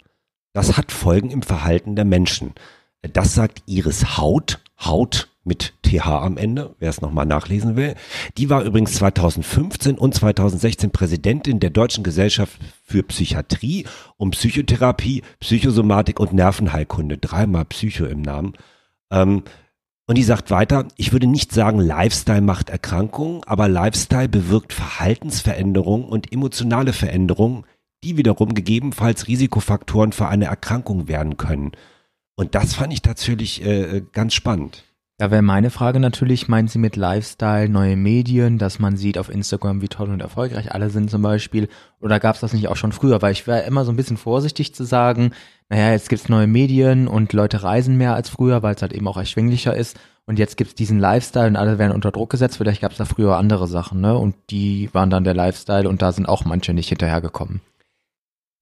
Das 0.54 0.78
hat 0.78 0.92
Folgen 0.92 1.30
im 1.30 1.44
Verhalten 1.44 1.96
der 1.96 2.06
Menschen. 2.06 2.54
Das 3.02 3.36
sagt 3.36 3.62
Iris 3.68 4.18
Haut. 4.18 4.60
Haut 4.80 5.30
mit 5.44 5.74
TH 5.84 6.08
am 6.08 6.38
Ende, 6.38 6.76
wer 6.80 6.90
es 6.90 7.02
nochmal 7.02 7.26
nachlesen 7.26 7.76
will. 7.76 7.96
Die 8.38 8.50
war 8.50 8.64
übrigens 8.64 8.94
2015 8.94 9.98
und 9.98 10.14
2016 10.14 10.92
Präsidentin 10.92 11.60
der 11.60 11.70
Deutschen 11.70 12.04
Gesellschaft 12.04 12.60
für 12.84 13.04
Psychiatrie 13.04 13.86
und 14.18 14.32
Psychotherapie, 14.32 15.24
Psychosomatik 15.40 16.20
und 16.20 16.34
Nervenheilkunde. 16.34 17.18
Dreimal 17.18 17.66
Psycho 17.66 18.06
im 18.06 18.22
Namen. 18.22 18.54
Ähm, 19.12 19.44
und 20.06 20.18
die 20.18 20.24
sagt 20.24 20.52
weiter, 20.52 20.88
ich 20.98 21.14
würde 21.14 21.28
nicht 21.28 21.54
sagen, 21.54 21.80
Lifestyle 21.80 22.42
macht 22.42 22.70
Erkrankungen, 22.70 23.42
aber 23.46 23.70
Lifestyle 23.70 24.28
bewirkt 24.28 24.74
Verhaltensveränderungen 24.74 26.08
und 26.08 26.32
emotionale 26.34 26.92
Veränderungen, 26.92 27.66
die 28.04 28.18
wiederum 28.18 28.54
gegebenenfalls 28.54 29.28
Risikofaktoren 29.28 30.12
für 30.12 30.28
eine 30.28 30.46
Erkrankung 30.46 31.08
werden 31.08 31.38
können. 31.38 31.72
Und 32.36 32.56
das 32.56 32.74
fand 32.74 32.92
ich 32.92 33.02
tatsächlich 33.02 33.66
äh, 33.66 34.04
ganz 34.12 34.34
spannend. 34.34 34.84
Da 35.20 35.30
wäre 35.30 35.44
meine 35.44 35.70
Frage 35.70 36.00
natürlich, 36.00 36.48
meinen 36.48 36.68
Sie 36.68 36.80
mit 36.80 36.96
Lifestyle 36.96 37.70
neue 37.70 37.96
Medien, 37.96 38.58
dass 38.58 38.80
man 38.80 38.98
sieht 38.98 39.20
auf 39.20 39.30
Instagram, 39.30 39.82
wie 39.82 39.88
toll 39.88 40.10
und 40.10 40.22
erfolgreich 40.22 40.74
alle 40.74 40.90
sind 40.90 41.12
zum 41.12 41.22
Beispiel? 41.22 41.70
Oder 42.02 42.20
gab 42.20 42.34
es 42.36 42.42
das 42.42 42.54
nicht 42.54 42.68
auch 42.68 42.76
schon 42.76 42.92
früher? 42.92 43.22
Weil 43.22 43.32
ich 43.32 43.46
wäre 43.46 43.62
immer 43.62 43.86
so 43.86 43.92
ein 43.92 43.96
bisschen 43.96 44.18
vorsichtig 44.18 44.74
zu 44.74 44.84
sagen, 44.84 45.32
naja, 45.70 45.92
jetzt 45.92 46.10
gibt's 46.10 46.30
neue 46.30 46.48
Medien 46.48 47.08
und 47.08 47.32
Leute 47.32 47.62
reisen 47.62 47.96
mehr 47.96 48.16
als 48.16 48.30
früher, 48.30 48.64
weil 48.64 48.74
es 48.74 48.82
halt 48.82 48.92
eben 48.92 49.08
auch 49.08 49.18
erschwinglicher 49.18 49.76
ist. 49.76 50.00
Und 50.26 50.40
jetzt 50.40 50.58
gibt's 50.58 50.74
diesen 50.74 51.00
Lifestyle 51.00 51.48
und 51.48 51.58
alle 51.58 51.78
werden 51.78 51.94
unter 51.94 52.12
Druck 52.12 52.32
gesetzt. 52.32 52.58
Vielleicht 52.58 52.82
gab's 52.82 52.98
da 52.98 53.06
früher 53.06 53.38
andere 53.38 53.68
Sachen, 53.68 54.02
ne? 54.02 54.18
Und 54.18 54.36
die 54.50 54.90
waren 54.94 55.10
dann 55.10 55.26
der 55.26 55.36
Lifestyle 55.36 55.88
und 55.88 56.02
da 56.02 56.12
sind 56.12 56.28
auch 56.28 56.44
manche 56.46 56.74
nicht 56.74 56.90
hinterhergekommen. 56.90 57.62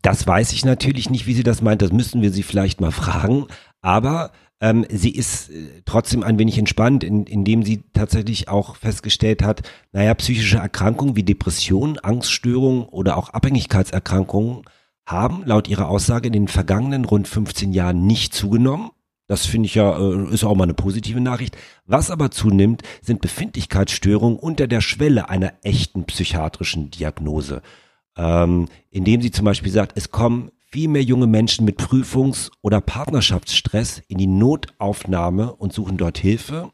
Das 0.01 0.25
weiß 0.25 0.51
ich 0.51 0.65
natürlich 0.65 1.10
nicht, 1.10 1.27
wie 1.27 1.34
sie 1.34 1.43
das 1.43 1.62
meint. 1.62 1.81
Das 1.81 1.91
müssten 1.91 2.22
wir 2.22 2.31
sie 2.31 2.43
vielleicht 2.43 2.81
mal 2.81 2.91
fragen. 2.91 3.46
Aber 3.81 4.31
ähm, 4.62 4.86
sie 4.89 5.10
ist 5.10 5.50
äh, 5.50 5.82
trotzdem 5.86 6.24
ein 6.24 6.38
wenig 6.38 6.58
entspannt, 6.58 7.03
in, 7.03 7.25
indem 7.25 7.63
sie 7.63 7.84
tatsächlich 7.94 8.48
auch 8.48 8.75
festgestellt 8.75 9.44
hat, 9.44 9.63
naja, 9.91 10.13
psychische 10.13 10.60
Erkrankungen 10.60 11.15
wie 11.15 11.24
Depressionen, 11.24 11.98
Angststörungen 12.00 12.84
oder 12.84 13.18
auch 13.18 13.30
Abhängigkeitserkrankungen 13.30 14.62
haben 15.06 15.44
laut 15.46 15.68
ihrer 15.68 15.89
Aussage 15.89 16.27
in 16.27 16.34
den 16.34 16.48
vergangenen 16.48 17.06
rund 17.06 17.27
15 17.27 17.74
Jahren 17.74 18.06
nicht 18.06 18.34
zugenommen. 18.36 18.91
Das 19.27 19.46
finde 19.46 19.65
ich 19.65 19.75
ja, 19.75 19.98
äh, 19.98 20.32
ist 20.32 20.44
auch 20.44 20.56
mal 20.56 20.65
eine 20.65 20.74
positive 20.75 21.22
Nachricht. 21.22 21.58
Was 21.86 22.12
aber 22.12 22.30
zunimmt, 22.30 22.84
sind 23.01 23.22
Befindlichkeitsstörungen 23.22 24.38
unter 24.38 24.68
der 24.68 24.82
Schwelle 24.82 25.30
einer 25.30 25.53
echten 25.63 26.06
psychiatrischen 26.06 26.91
Diagnose. 26.91 27.62
Ähm, 28.15 28.68
indem 28.89 29.22
sie 29.22 29.32
zum 29.32 29.46
Beispiel 29.46 29.72
sagt, 29.72 29.98
es 29.98 30.12
kommen 30.12 30.51
viel 30.72 30.88
mehr 30.88 31.04
junge 31.04 31.28
Menschen 31.28 31.66
mit 31.66 31.78
Prüfungs- 31.78 32.50
oder 32.62 32.80
Partnerschaftsstress 32.80 34.01
in 34.08 34.18
die 34.18 34.28
Notaufnahme 34.28 35.54
und 35.54 35.74
suchen 35.74 35.98
dort 35.98 36.18
Hilfe. 36.18 36.72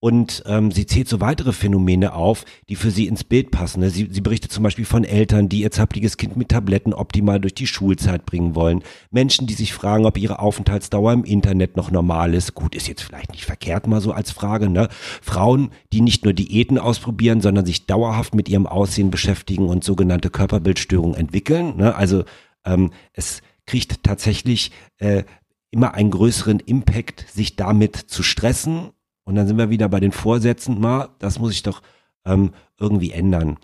Und 0.00 0.44
ähm, 0.46 0.70
sie 0.70 0.86
zählt 0.86 1.08
so 1.08 1.20
weitere 1.20 1.52
Phänomene 1.52 2.12
auf, 2.12 2.44
die 2.68 2.76
für 2.76 2.92
sie 2.92 3.08
ins 3.08 3.24
Bild 3.24 3.50
passen. 3.50 3.80
Ne? 3.80 3.90
Sie, 3.90 4.08
sie 4.08 4.20
berichtet 4.20 4.52
zum 4.52 4.62
Beispiel 4.62 4.84
von 4.84 5.02
Eltern, 5.02 5.48
die 5.48 5.62
ihr 5.62 5.72
zappliges 5.72 6.16
Kind 6.16 6.36
mit 6.36 6.50
Tabletten 6.50 6.94
optimal 6.94 7.40
durch 7.40 7.54
die 7.54 7.66
Schulzeit 7.66 8.24
bringen 8.24 8.54
wollen. 8.54 8.84
Menschen, 9.10 9.48
die 9.48 9.54
sich 9.54 9.74
fragen, 9.74 10.06
ob 10.06 10.16
ihre 10.16 10.38
Aufenthaltsdauer 10.38 11.12
im 11.12 11.24
Internet 11.24 11.76
noch 11.76 11.90
normal 11.90 12.34
ist. 12.34 12.54
Gut, 12.54 12.76
ist 12.76 12.86
jetzt 12.86 13.02
vielleicht 13.02 13.32
nicht 13.32 13.44
verkehrt 13.44 13.88
mal 13.88 14.00
so 14.00 14.12
als 14.12 14.30
Frage. 14.30 14.68
Ne? 14.70 14.88
Frauen, 15.20 15.72
die 15.92 16.00
nicht 16.00 16.22
nur 16.22 16.32
Diäten 16.32 16.78
ausprobieren, 16.78 17.40
sondern 17.40 17.66
sich 17.66 17.86
dauerhaft 17.86 18.36
mit 18.36 18.48
ihrem 18.48 18.68
Aussehen 18.68 19.10
beschäftigen 19.10 19.66
und 19.66 19.82
sogenannte 19.82 20.30
Körperbildstörungen 20.30 21.16
entwickeln. 21.16 21.76
Ne? 21.76 21.96
Also 21.96 22.22
ähm, 22.68 22.92
es 23.12 23.42
kriegt 23.66 24.02
tatsächlich 24.04 24.72
äh, 24.98 25.24
immer 25.70 25.94
einen 25.94 26.10
größeren 26.10 26.60
Impact, 26.60 27.26
sich 27.28 27.56
damit 27.56 27.96
zu 27.96 28.22
stressen 28.22 28.90
und 29.24 29.34
dann 29.34 29.46
sind 29.46 29.58
wir 29.58 29.70
wieder 29.70 29.88
bei 29.88 30.00
den 30.00 30.12
Vorsätzen, 30.12 30.80
mal, 30.80 31.10
das 31.18 31.38
muss 31.38 31.52
ich 31.52 31.62
doch 31.62 31.82
ähm, 32.24 32.52
irgendwie 32.78 33.12
ändern. 33.12 33.58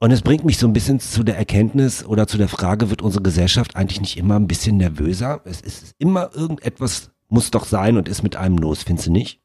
Und 0.00 0.12
es 0.12 0.22
bringt 0.22 0.44
mich 0.44 0.58
so 0.58 0.66
ein 0.66 0.72
bisschen 0.72 1.00
zu 1.00 1.24
der 1.24 1.36
Erkenntnis 1.36 2.04
oder 2.04 2.26
zu 2.26 2.38
der 2.38 2.48
Frage, 2.48 2.90
wird 2.90 3.02
unsere 3.02 3.22
Gesellschaft 3.22 3.76
eigentlich 3.76 4.00
nicht 4.00 4.16
immer 4.16 4.36
ein 4.36 4.46
bisschen 4.46 4.76
nervöser? 4.76 5.40
Es 5.44 5.60
ist 5.60 5.94
immer 5.98 6.30
irgendetwas, 6.34 7.10
muss 7.28 7.50
doch 7.50 7.64
sein 7.64 7.96
und 7.96 8.08
ist 8.08 8.22
mit 8.22 8.36
einem 8.36 8.58
los, 8.58 8.84
findest 8.84 9.08
du 9.08 9.12
nicht? 9.12 9.40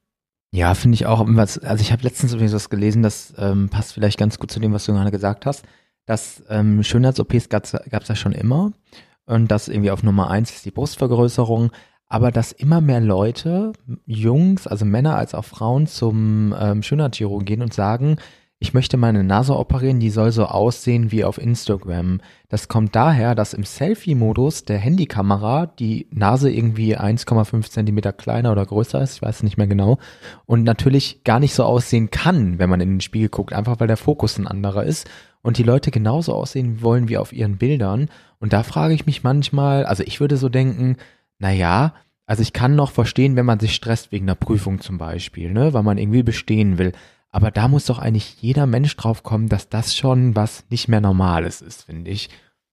Ja, 0.51 0.75
finde 0.75 0.95
ich 0.95 1.07
auch. 1.07 1.27
Also 1.27 1.81
ich 1.81 1.91
habe 1.91 2.03
letztens 2.03 2.33
übrigens 2.33 2.53
was 2.53 2.69
gelesen, 2.69 3.01
das 3.01 3.33
ähm, 3.37 3.69
passt 3.69 3.93
vielleicht 3.93 4.19
ganz 4.19 4.37
gut 4.37 4.51
zu 4.51 4.59
dem, 4.59 4.73
was 4.73 4.85
du 4.85 4.93
gerade 4.93 5.09
gesagt 5.09 5.47
hast, 5.47 5.65
dass 6.05 6.43
ähm, 6.49 6.83
Schönheits-OPs 6.83 7.49
gab 7.49 7.63
es 7.63 8.07
ja 8.07 8.15
schon 8.15 8.33
immer. 8.33 8.71
Und 9.25 9.49
das 9.51 9.67
irgendwie 9.67 9.91
auf 9.91 10.03
Nummer 10.03 10.29
eins 10.29 10.51
ist 10.51 10.65
die 10.65 10.71
Brustvergrößerung, 10.71 11.71
aber 12.07 12.31
dass 12.31 12.51
immer 12.51 12.81
mehr 12.81 12.99
Leute, 12.99 13.71
Jungs, 14.05 14.67
also 14.67 14.85
Männer 14.85 15.15
als 15.15 15.33
auch 15.33 15.45
Frauen, 15.45 15.87
zum 15.87 16.53
ähm, 16.59 16.83
Schönheitschirurgen 16.83 17.45
gehen 17.45 17.61
und 17.61 17.73
sagen, 17.73 18.17
ich 18.63 18.73
möchte 18.73 18.95
meine 18.95 19.25
Nase 19.25 19.57
operieren, 19.57 19.99
die 19.99 20.09
soll 20.09 20.31
so 20.31 20.45
aussehen 20.45 21.11
wie 21.11 21.25
auf 21.25 21.37
Instagram. 21.37 22.21
Das 22.47 22.69
kommt 22.69 22.95
daher, 22.95 23.35
dass 23.35 23.53
im 23.53 23.65
Selfie-Modus 23.65 24.63
der 24.63 24.77
Handykamera 24.77 25.65
die 25.65 26.07
Nase 26.11 26.49
irgendwie 26.49 26.97
1,5 26.97 27.69
Zentimeter 27.69 28.13
kleiner 28.13 28.53
oder 28.53 28.65
größer 28.65 29.01
ist, 29.01 29.17
ich 29.17 29.21
weiß 29.21 29.43
nicht 29.43 29.57
mehr 29.57 29.67
genau, 29.67 29.97
und 30.45 30.63
natürlich 30.63 31.25
gar 31.25 31.41
nicht 31.41 31.53
so 31.53 31.65
aussehen 31.65 32.09
kann, 32.09 32.57
wenn 32.57 32.69
man 32.69 32.79
in 32.79 32.91
den 32.91 33.01
Spiegel 33.01 33.27
guckt, 33.27 33.51
einfach 33.51 33.81
weil 33.81 33.87
der 33.87 33.97
Fokus 33.97 34.37
ein 34.37 34.47
anderer 34.47 34.85
ist 34.85 35.09
und 35.41 35.57
die 35.57 35.63
Leute 35.63 35.91
genauso 35.91 36.33
aussehen 36.33 36.81
wollen 36.81 37.09
wie 37.09 37.17
auf 37.17 37.33
ihren 37.33 37.57
Bildern. 37.57 38.07
Und 38.39 38.53
da 38.53 38.63
frage 38.63 38.93
ich 38.93 39.05
mich 39.05 39.23
manchmal, 39.23 39.85
also 39.85 40.03
ich 40.03 40.21
würde 40.21 40.37
so 40.37 40.47
denken, 40.47 40.95
naja, 41.37 41.95
also 42.25 42.41
ich 42.41 42.53
kann 42.53 42.75
noch 42.77 42.91
verstehen, 42.91 43.35
wenn 43.35 43.45
man 43.45 43.59
sich 43.59 43.75
stresst 43.75 44.13
wegen 44.13 44.25
einer 44.25 44.35
Prüfung 44.35 44.79
zum 44.79 44.97
Beispiel, 44.97 45.51
ne, 45.51 45.73
weil 45.73 45.83
man 45.83 45.97
irgendwie 45.97 46.23
bestehen 46.23 46.77
will. 46.77 46.93
Aber 47.33 47.49
da 47.49 47.67
muss 47.67 47.85
doch 47.85 47.97
eigentlich 47.97 48.37
jeder 48.41 48.67
Mensch 48.67 48.95
drauf 48.95 49.23
kommen, 49.23 49.49
dass 49.49 49.67
das 49.67 49.95
schon 49.95 50.35
was 50.35 50.63
nicht 50.69 50.87
mehr 50.87 51.01
Normales 51.01 51.61
ist, 51.61 51.83
finde 51.83 52.11
ich. 52.11 52.29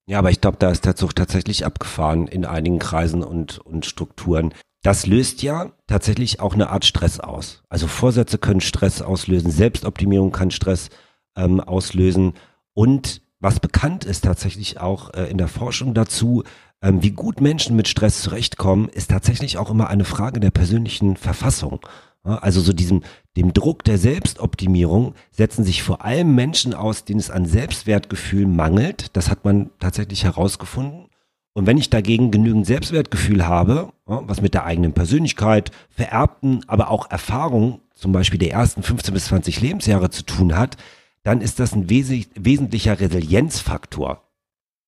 Ja, 0.07 0.19
aber 0.19 0.31
ich 0.31 0.41
glaube, 0.41 0.59
da 0.59 0.71
ist 0.71 0.85
der 0.85 0.97
Zug 0.97 1.17
tatsächlich 1.17 1.65
abgefahren 1.65 2.29
in 2.29 2.45
einigen 2.45 2.79
Kreisen 2.79 3.25
und, 3.25 3.59
und 3.59 3.87
Strukturen. 3.87 4.53
Das 4.83 5.07
löst 5.07 5.43
ja 5.43 5.73
tatsächlich 5.87 6.41
auch 6.41 6.55
eine 6.55 6.69
Art 6.69 6.85
Stress 6.85 7.21
aus. 7.21 7.63
Also 7.71 7.87
Vorsätze 7.87 8.37
können 8.37 8.61
Stress 8.61 9.01
auslösen, 9.01 9.51
Selbstoptimierung 9.51 10.31
kann 10.31 10.51
Stress 10.51 10.91
ähm, 11.37 11.61
auslösen. 11.61 12.35
Und 12.75 13.23
was 13.41 13.61
bekannt 13.61 14.05
ist 14.05 14.25
tatsächlich 14.25 14.79
auch 14.79 15.15
äh, 15.15 15.25
in 15.31 15.39
der 15.39 15.49
Forschung 15.49 15.95
dazu, 15.95 16.45
ähm, 16.83 17.03
wie 17.03 17.13
gut 17.13 17.41
Menschen 17.41 17.77
mit 17.77 17.89
Stress 17.89 18.21
zurechtkommen, 18.21 18.89
ist 18.91 19.11
tatsächlich 19.11 19.57
auch 19.57 19.71
immer 19.71 19.89
eine 19.89 20.05
Frage 20.05 20.41
der 20.41 20.51
persönlichen 20.51 21.17
Verfassung. 21.17 21.81
Also 22.23 22.61
so 22.61 22.73
diesem, 22.73 23.03
dem 23.37 23.53
Druck 23.53 23.83
der 23.85 23.97
Selbstoptimierung 23.97 25.15
setzen 25.31 25.65
sich 25.65 25.83
vor 25.83 26.05
allem 26.05 26.35
Menschen 26.35 26.75
aus, 26.75 27.05
denen 27.05 27.21
es 27.21 27.31
an 27.31 27.47
Selbstwertgefühl 27.47 28.47
mangelt. 28.47 29.17
Das 29.17 29.31
hat 29.31 29.45
man 29.45 29.71
tatsächlich 29.79 30.25
herausgefunden. 30.25 31.07
Und 31.53 31.67
wenn 31.67 31.79
ich 31.79 31.91
dagegen 31.91 32.31
genügend 32.31 32.67
Selbstwertgefühl 32.67 33.47
habe, 33.47 33.93
was 34.05 34.41
mit 34.41 34.55
der 34.55 34.65
eigenen 34.67 34.93
Persönlichkeit, 34.93 35.73
vererbten, 35.89 36.61
aber 36.69 36.91
auch 36.91 37.11
Erfahrung, 37.11 37.81
zum 37.95 38.13
Beispiel 38.13 38.39
der 38.39 38.53
ersten 38.53 38.83
15 38.83 39.15
bis 39.15 39.27
20 39.27 39.61
Lebensjahre 39.61 40.11
zu 40.11 40.23
tun 40.23 40.57
hat, 40.57 40.77
dann 41.23 41.41
ist 41.41 41.59
das 41.59 41.75
ein 41.75 41.91
wesentlicher 41.91 43.01
Resilienzfaktor. 43.01 44.30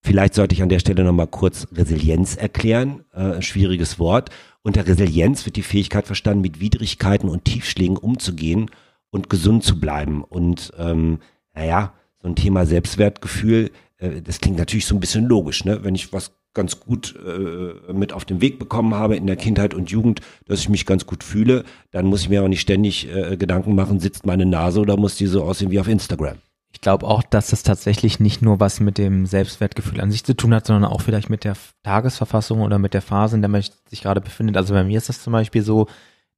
Vielleicht 0.05 0.35
sollte 0.35 0.55
ich 0.55 0.63
an 0.63 0.69
der 0.69 0.81
Stelle 0.81 1.05
nochmal 1.05 1.29
kurz 1.29 1.69
Resilienz 1.73 2.35
erklären, 2.35 3.05
äh, 3.13 3.41
schwieriges 3.41 4.01
Wort. 4.01 4.31
Unter 4.63 4.87
Resilienz 4.87 5.47
wird 5.47 5.57
die 5.57 5.63
Fähigkeit 5.63 6.07
verstanden, 6.07 6.43
mit 6.43 6.61
Widrigkeiten 6.61 7.29
und 7.29 7.45
Tiefschlägen 7.45 7.97
umzugehen 7.97 8.71
und 9.11 9.31
gesund 9.31 9.63
zu 9.63 9.79
bleiben. 9.79 10.25
Und 10.25 10.73
ähm, 10.77 11.21
naja, 11.55 11.93
so 12.21 12.29
ein 12.29 12.35
Thema 12.35 12.67
Selbstwertgefühl, 12.67 13.71
äh, 13.99 14.23
das 14.23 14.41
klingt 14.41 14.59
natürlich 14.59 14.87
so 14.87 14.97
ein 14.97 15.01
bisschen 15.01 15.27
logisch, 15.27 15.65
ne? 15.65 15.85
Wenn 15.85 15.95
ich 15.95 16.13
was 16.13 16.33
ganz 16.55 16.81
gut 16.81 17.15
äh, 17.17 17.93
mit 17.93 18.13
auf 18.13 18.25
den 18.25 18.41
Weg 18.41 18.59
bekommen 18.59 18.95
habe 18.95 19.17
in 19.17 19.27
der 19.27 19.37
Kindheit 19.37 19.73
und 19.73 19.91
Jugend, 19.91 20.21
dass 20.47 20.61
ich 20.61 20.69
mich 20.69 20.85
ganz 20.85 21.07
gut 21.07 21.25
fühle, 21.25 21.65
dann 21.93 22.07
muss 22.07 22.23
ich 22.23 22.29
mir 22.29 22.43
auch 22.43 22.49
nicht 22.49 22.61
ständig 22.61 23.09
äh, 23.09 23.37
Gedanken 23.37 23.75
machen, 23.75 24.01
sitzt 24.01 24.27
meine 24.27 24.47
Nase 24.47 24.81
oder 24.81 24.97
muss 24.97 25.17
die 25.17 25.27
so 25.27 25.45
aussehen 25.45 25.71
wie 25.71 25.81
auf 25.81 25.89
Instagram. 25.89 26.39
Ich 26.73 26.81
glaube 26.81 27.07
auch, 27.07 27.23
dass 27.23 27.51
das 27.51 27.63
tatsächlich 27.63 28.19
nicht 28.19 28.43
nur 28.43 28.59
was 28.59 28.81
mit 28.81 28.99
dem 28.99 29.27
Selbstwertgefühl 29.27 30.01
an 30.01 30.11
sich 30.11 30.25
zu 30.25 30.35
tun 30.35 30.55
hat, 30.55 30.67
sondern 30.67 30.91
auch 30.91 31.03
vielleicht 31.03 31.31
mit 31.31 31.45
der 31.45 31.55
Tagesverfassung 31.83 32.63
oder 32.63 32.79
mit 32.79 32.95
der 32.95 33.03
Phase, 33.03 33.37
in 33.37 33.43
der 33.43 33.51
man 33.51 33.63
sich 33.89 34.03
gerade 34.03 34.21
befindet. 34.21 34.57
Also 34.57 34.75
bei 34.75 34.83
mir 34.83 34.99
ist 34.99 35.09
das 35.09 35.23
zum 35.23 35.33
Beispiel 35.33 35.63
so, 35.63 35.87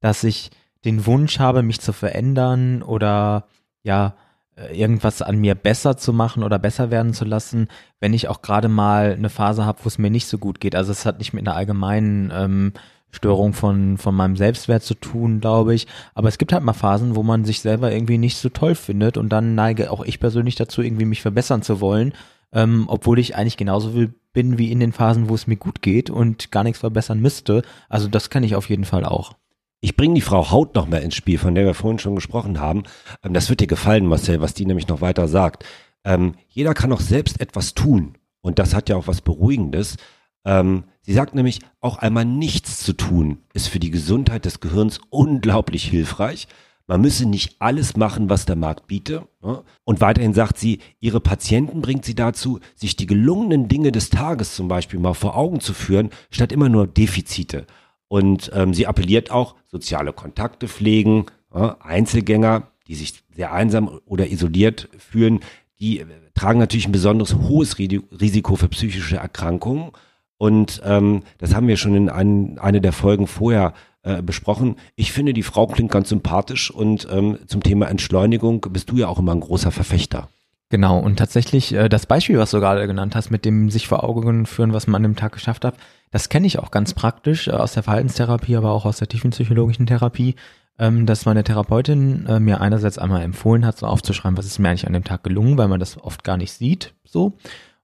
dass 0.01 0.23
ich 0.23 0.51
den 0.83 1.05
Wunsch 1.05 1.39
habe, 1.39 1.63
mich 1.63 1.79
zu 1.79 1.93
verändern 1.93 2.83
oder 2.83 3.47
ja, 3.83 4.15
äh, 4.55 4.79
irgendwas 4.79 5.21
an 5.21 5.37
mir 5.37 5.55
besser 5.55 5.97
zu 5.97 6.13
machen 6.13 6.43
oder 6.43 6.59
besser 6.59 6.91
werden 6.91 7.13
zu 7.13 7.25
lassen, 7.25 7.67
wenn 7.99 8.13
ich 8.13 8.27
auch 8.27 8.41
gerade 8.41 8.69
mal 8.69 9.13
eine 9.13 9.29
Phase 9.29 9.65
habe, 9.65 9.79
wo 9.83 9.87
es 9.87 9.97
mir 9.97 10.09
nicht 10.09 10.27
so 10.27 10.37
gut 10.37 10.59
geht. 10.59 10.75
Also 10.75 10.91
es 10.91 11.05
hat 11.05 11.19
nicht 11.19 11.33
mit 11.33 11.47
einer 11.47 11.57
allgemeinen 11.57 12.31
ähm, 12.33 12.73
Störung 13.15 13.53
von, 13.53 13.97
von 13.97 14.13
meinem 14.13 14.35
Selbstwert 14.35 14.83
zu 14.83 14.93
tun, 14.93 15.39
glaube 15.41 15.73
ich. 15.73 15.87
Aber 16.13 16.27
es 16.27 16.37
gibt 16.37 16.53
halt 16.53 16.63
mal 16.63 16.73
Phasen, 16.73 17.15
wo 17.15 17.23
man 17.23 17.45
sich 17.45 17.61
selber 17.61 17.91
irgendwie 17.91 18.17
nicht 18.17 18.37
so 18.37 18.49
toll 18.49 18.75
findet 18.75 19.17
und 19.17 19.29
dann 19.29 19.55
neige 19.55 19.91
auch 19.91 20.03
ich 20.03 20.19
persönlich 20.19 20.55
dazu, 20.55 20.81
irgendwie 20.81 21.05
mich 21.05 21.21
verbessern 21.21 21.61
zu 21.61 21.81
wollen, 21.81 22.13
ähm, 22.53 22.85
obwohl 22.87 23.19
ich 23.19 23.35
eigentlich 23.35 23.57
genauso 23.57 23.91
bin 24.33 24.57
wie 24.57 24.71
in 24.71 24.79
den 24.79 24.91
Phasen, 24.91 25.29
wo 25.29 25.35
es 25.35 25.47
mir 25.47 25.57
gut 25.57 25.81
geht 25.81 26.09
und 26.09 26.51
gar 26.51 26.63
nichts 26.63 26.79
verbessern 26.79 27.19
müsste. 27.19 27.63
Also 27.89 28.07
das 28.07 28.29
kann 28.29 28.43
ich 28.43 28.55
auf 28.55 28.69
jeden 28.69 28.85
Fall 28.85 29.05
auch. 29.05 29.33
Ich 29.81 29.95
bringe 29.95 30.15
die 30.15 30.21
Frau 30.21 30.51
Haut 30.51 30.75
noch 30.75 30.87
mehr 30.87 31.01
ins 31.01 31.15
Spiel, 31.15 31.37
von 31.37 31.53
der 31.53 31.65
wir 31.65 31.73
vorhin 31.73 31.99
schon 31.99 32.15
gesprochen 32.15 32.59
haben. 32.59 32.83
Ähm, 33.23 33.33
das 33.33 33.49
wird 33.49 33.61
dir 33.61 33.67
gefallen, 33.67 34.05
Marcel, 34.05 34.41
was 34.41 34.53
die 34.53 34.65
nämlich 34.65 34.87
noch 34.87 35.01
weiter 35.01 35.27
sagt. 35.27 35.65
Ähm, 36.03 36.35
jeder 36.49 36.73
kann 36.73 36.91
auch 36.91 37.01
selbst 37.01 37.41
etwas 37.41 37.73
tun. 37.73 38.17
Und 38.41 38.59
das 38.59 38.75
hat 38.75 38.89
ja 38.89 38.95
auch 38.95 39.07
was 39.07 39.21
Beruhigendes. 39.21 39.97
Ähm, 40.45 40.83
sie 41.01 41.13
sagt 41.13 41.35
nämlich, 41.35 41.59
auch 41.81 41.97
einmal 41.97 42.25
nichts 42.25 42.79
zu 42.79 42.93
tun 42.93 43.39
ist 43.53 43.67
für 43.67 43.79
die 43.79 43.91
Gesundheit 43.91 44.45
des 44.45 44.59
Gehirns 44.59 44.99
unglaublich 45.09 45.85
hilfreich. 45.85 46.47
Man 46.87 47.01
müsse 47.01 47.27
nicht 47.27 47.55
alles 47.59 47.97
machen, 47.97 48.29
was 48.29 48.45
der 48.45 48.55
Markt 48.55 48.85
biete. 48.85 49.27
Ne? 49.41 49.63
Und 49.83 50.01
weiterhin 50.01 50.35
sagt 50.35 50.59
sie, 50.59 50.79
ihre 50.99 51.19
Patienten 51.19 51.81
bringt 51.81 52.05
sie 52.05 52.13
dazu, 52.13 52.59
sich 52.75 52.95
die 52.95 53.07
gelungenen 53.07 53.67
Dinge 53.67 53.91
des 53.91 54.11
Tages 54.11 54.55
zum 54.55 54.67
Beispiel 54.67 54.99
mal 54.99 55.15
vor 55.15 55.35
Augen 55.35 55.59
zu 55.59 55.73
führen, 55.73 56.11
statt 56.29 56.51
immer 56.51 56.69
nur 56.69 56.85
Defizite. 56.85 57.65
Und 58.07 58.51
ähm, 58.53 58.75
sie 58.75 58.85
appelliert 58.85 59.31
auch, 59.31 59.55
soziale 59.65 60.13
Kontakte 60.13 60.67
pflegen, 60.67 61.25
ja, 61.53 61.77
Einzelgänger, 61.79 62.67
die 62.87 62.95
sich 62.95 63.23
sehr 63.35 63.51
einsam 63.51 63.99
oder 64.05 64.29
isoliert 64.29 64.89
fühlen, 64.97 65.39
die 65.79 65.99
äh, 65.99 66.05
tragen 66.35 66.59
natürlich 66.59 66.87
ein 66.87 66.91
besonders 66.91 67.33
hohes 67.35 67.79
Risiko 67.79 68.55
für 68.55 68.69
psychische 68.69 69.17
Erkrankungen. 69.17 69.91
Und 70.37 70.81
ähm, 70.85 71.23
das 71.37 71.55
haben 71.55 71.67
wir 71.67 71.77
schon 71.77 71.95
in 71.95 72.09
ein, 72.09 72.59
eine 72.59 72.81
der 72.81 72.91
Folgen 72.91 73.27
vorher 73.27 73.73
äh, 74.03 74.21
besprochen. 74.21 74.75
Ich 74.95 75.11
finde, 75.11 75.33
die 75.33 75.43
Frau 75.43 75.67
klingt 75.67 75.91
ganz 75.91 76.09
sympathisch 76.09 76.69
und 76.71 77.07
ähm, 77.11 77.39
zum 77.47 77.63
Thema 77.63 77.87
Entschleunigung 77.87 78.61
bist 78.69 78.91
du 78.91 78.97
ja 78.97 79.07
auch 79.07 79.19
immer 79.19 79.33
ein 79.33 79.39
großer 79.39 79.71
Verfechter. 79.71 80.29
Genau, 80.69 80.99
und 80.99 81.17
tatsächlich 81.17 81.73
äh, 81.73 81.89
das 81.89 82.05
Beispiel, 82.05 82.37
was 82.37 82.51
du 82.51 82.59
gerade 82.59 82.85
genannt 82.87 83.15
hast, 83.15 83.29
mit 83.31 83.45
dem 83.45 83.69
sich 83.69 83.87
vor 83.87 84.03
Augen 84.03 84.45
führen, 84.45 84.73
was 84.73 84.87
man 84.87 84.97
an 84.97 85.03
dem 85.03 85.15
Tag 85.15 85.31
geschafft 85.31 85.63
hat, 85.63 85.75
das 86.11 86.29
kenne 86.29 86.47
ich 86.47 86.59
auch 86.59 86.71
ganz 86.71 86.93
praktisch 86.93 87.47
äh, 87.47 87.51
aus 87.51 87.73
der 87.73 87.83
Verhaltenstherapie, 87.83 88.55
aber 88.55 88.71
auch 88.71 88.85
aus 88.85 88.97
der 88.97 89.07
tiefenpsychologischen 89.07 89.85
Therapie, 89.85 90.35
ähm, 90.79 91.05
dass 91.05 91.25
meine 91.25 91.43
Therapeutin 91.43 92.25
äh, 92.25 92.39
mir 92.39 92.61
einerseits 92.61 92.97
einmal 92.97 93.21
empfohlen 93.21 93.65
hat, 93.65 93.77
so 93.77 93.85
aufzuschreiben, 93.85 94.37
was 94.37 94.45
ist 94.45 94.59
mir 94.59 94.69
eigentlich 94.69 94.87
an 94.87 94.93
dem 94.93 95.03
Tag 95.03 95.23
gelungen, 95.23 95.57
weil 95.57 95.67
man 95.67 95.79
das 95.79 96.01
oft 96.01 96.23
gar 96.23 96.37
nicht 96.37 96.51
sieht, 96.51 96.93
so. 97.03 97.33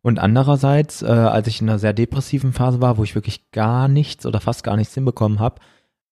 Und 0.01 0.19
andererseits, 0.19 1.01
äh, 1.03 1.07
als 1.07 1.47
ich 1.47 1.61
in 1.61 1.69
einer 1.69 1.79
sehr 1.79 1.93
depressiven 1.93 2.53
Phase 2.53 2.81
war, 2.81 2.97
wo 2.97 3.03
ich 3.03 3.15
wirklich 3.15 3.51
gar 3.51 3.87
nichts 3.87 4.25
oder 4.25 4.39
fast 4.39 4.63
gar 4.63 4.75
nichts 4.75 4.93
hinbekommen 4.93 5.39
habe, 5.39 5.61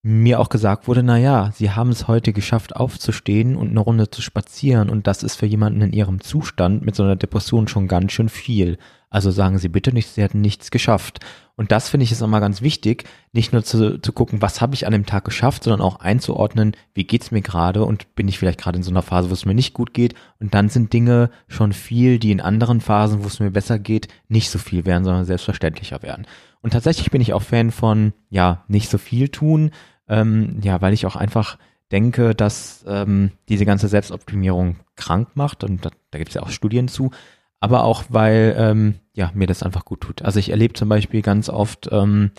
mir 0.01 0.39
auch 0.39 0.49
gesagt 0.49 0.87
wurde, 0.87 1.03
na 1.03 1.17
ja, 1.17 1.51
sie 1.53 1.71
haben 1.71 1.89
es 1.89 2.07
heute 2.07 2.31
geschafft 2.31 2.75
aufzustehen 2.75 3.55
und 3.55 3.69
eine 3.69 3.81
Runde 3.81 4.09
zu 4.09 4.21
spazieren 4.21 4.89
und 4.89 5.07
das 5.07 5.23
ist 5.23 5.35
für 5.35 5.45
jemanden 5.45 5.81
in 5.81 5.91
ihrem 5.91 6.21
Zustand 6.21 6.85
mit 6.85 6.95
so 6.95 7.03
einer 7.03 7.17
Depression 7.17 7.67
schon 7.67 7.87
ganz 7.87 8.13
schön 8.13 8.29
viel. 8.29 8.77
Also 9.09 9.31
sagen 9.31 9.57
Sie 9.57 9.69
bitte 9.69 9.91
nicht, 9.91 10.09
Sie 10.09 10.21
hätten 10.21 10.41
nichts 10.41 10.71
geschafft. 10.71 11.19
Und 11.55 11.71
das 11.71 11.89
finde 11.89 12.05
ich 12.05 12.11
ist 12.11 12.21
immer 12.21 12.39
ganz 12.39 12.61
wichtig, 12.61 13.03
nicht 13.33 13.51
nur 13.51 13.63
zu, 13.63 13.99
zu 13.99 14.13
gucken, 14.13 14.41
was 14.41 14.61
habe 14.61 14.75
ich 14.75 14.85
an 14.85 14.93
dem 14.93 15.05
Tag 15.05 15.25
geschafft, 15.25 15.63
sondern 15.63 15.81
auch 15.81 15.99
einzuordnen, 15.99 16.73
wie 16.93 17.03
geht's 17.03 17.31
mir 17.31 17.41
gerade 17.41 17.83
und 17.83 18.15
bin 18.15 18.29
ich 18.29 18.39
vielleicht 18.39 18.61
gerade 18.61 18.77
in 18.77 18.83
so 18.83 18.91
einer 18.91 19.01
Phase, 19.01 19.29
wo 19.29 19.33
es 19.33 19.45
mir 19.45 19.55
nicht 19.55 19.73
gut 19.73 19.93
geht. 19.93 20.13
Und 20.39 20.53
dann 20.53 20.69
sind 20.69 20.93
Dinge 20.93 21.31
schon 21.47 21.73
viel, 21.73 22.17
die 22.17 22.31
in 22.31 22.39
anderen 22.39 22.79
Phasen, 22.79 23.23
wo 23.23 23.27
es 23.27 23.41
mir 23.41 23.51
besser 23.51 23.77
geht, 23.77 24.07
nicht 24.29 24.49
so 24.49 24.57
viel 24.57 24.85
werden, 24.85 25.03
sondern 25.03 25.25
selbstverständlicher 25.25 26.01
werden. 26.01 26.27
Und 26.61 26.71
tatsächlich 26.71 27.11
bin 27.11 27.21
ich 27.21 27.33
auch 27.33 27.41
Fan 27.41 27.71
von, 27.71 28.13
ja, 28.29 28.63
nicht 28.67 28.89
so 28.89 28.97
viel 28.97 29.29
tun, 29.29 29.71
ähm, 30.07 30.59
ja, 30.63 30.81
weil 30.81 30.93
ich 30.93 31.05
auch 31.05 31.15
einfach 31.15 31.57
denke, 31.91 32.35
dass 32.35 32.85
ähm, 32.87 33.31
diese 33.49 33.65
ganze 33.65 33.87
Selbstoptimierung 33.87 34.77
krank 34.95 35.29
macht 35.33 35.63
und 35.63 35.85
da, 35.85 35.89
da 36.11 36.19
gibt 36.19 36.29
es 36.29 36.35
ja 36.35 36.43
auch 36.43 36.49
Studien 36.49 36.87
zu, 36.87 37.11
aber 37.59 37.83
auch 37.83 38.03
weil 38.09 38.55
ähm, 38.57 38.95
ja 39.13 39.31
mir 39.33 39.47
das 39.47 39.63
einfach 39.63 39.85
gut 39.85 40.01
tut. 40.01 40.21
Also 40.21 40.39
ich 40.39 40.49
erlebe 40.49 40.73
zum 40.73 40.89
Beispiel 40.89 41.21
ganz 41.21 41.49
oft, 41.49 41.89
ähm, 41.91 42.31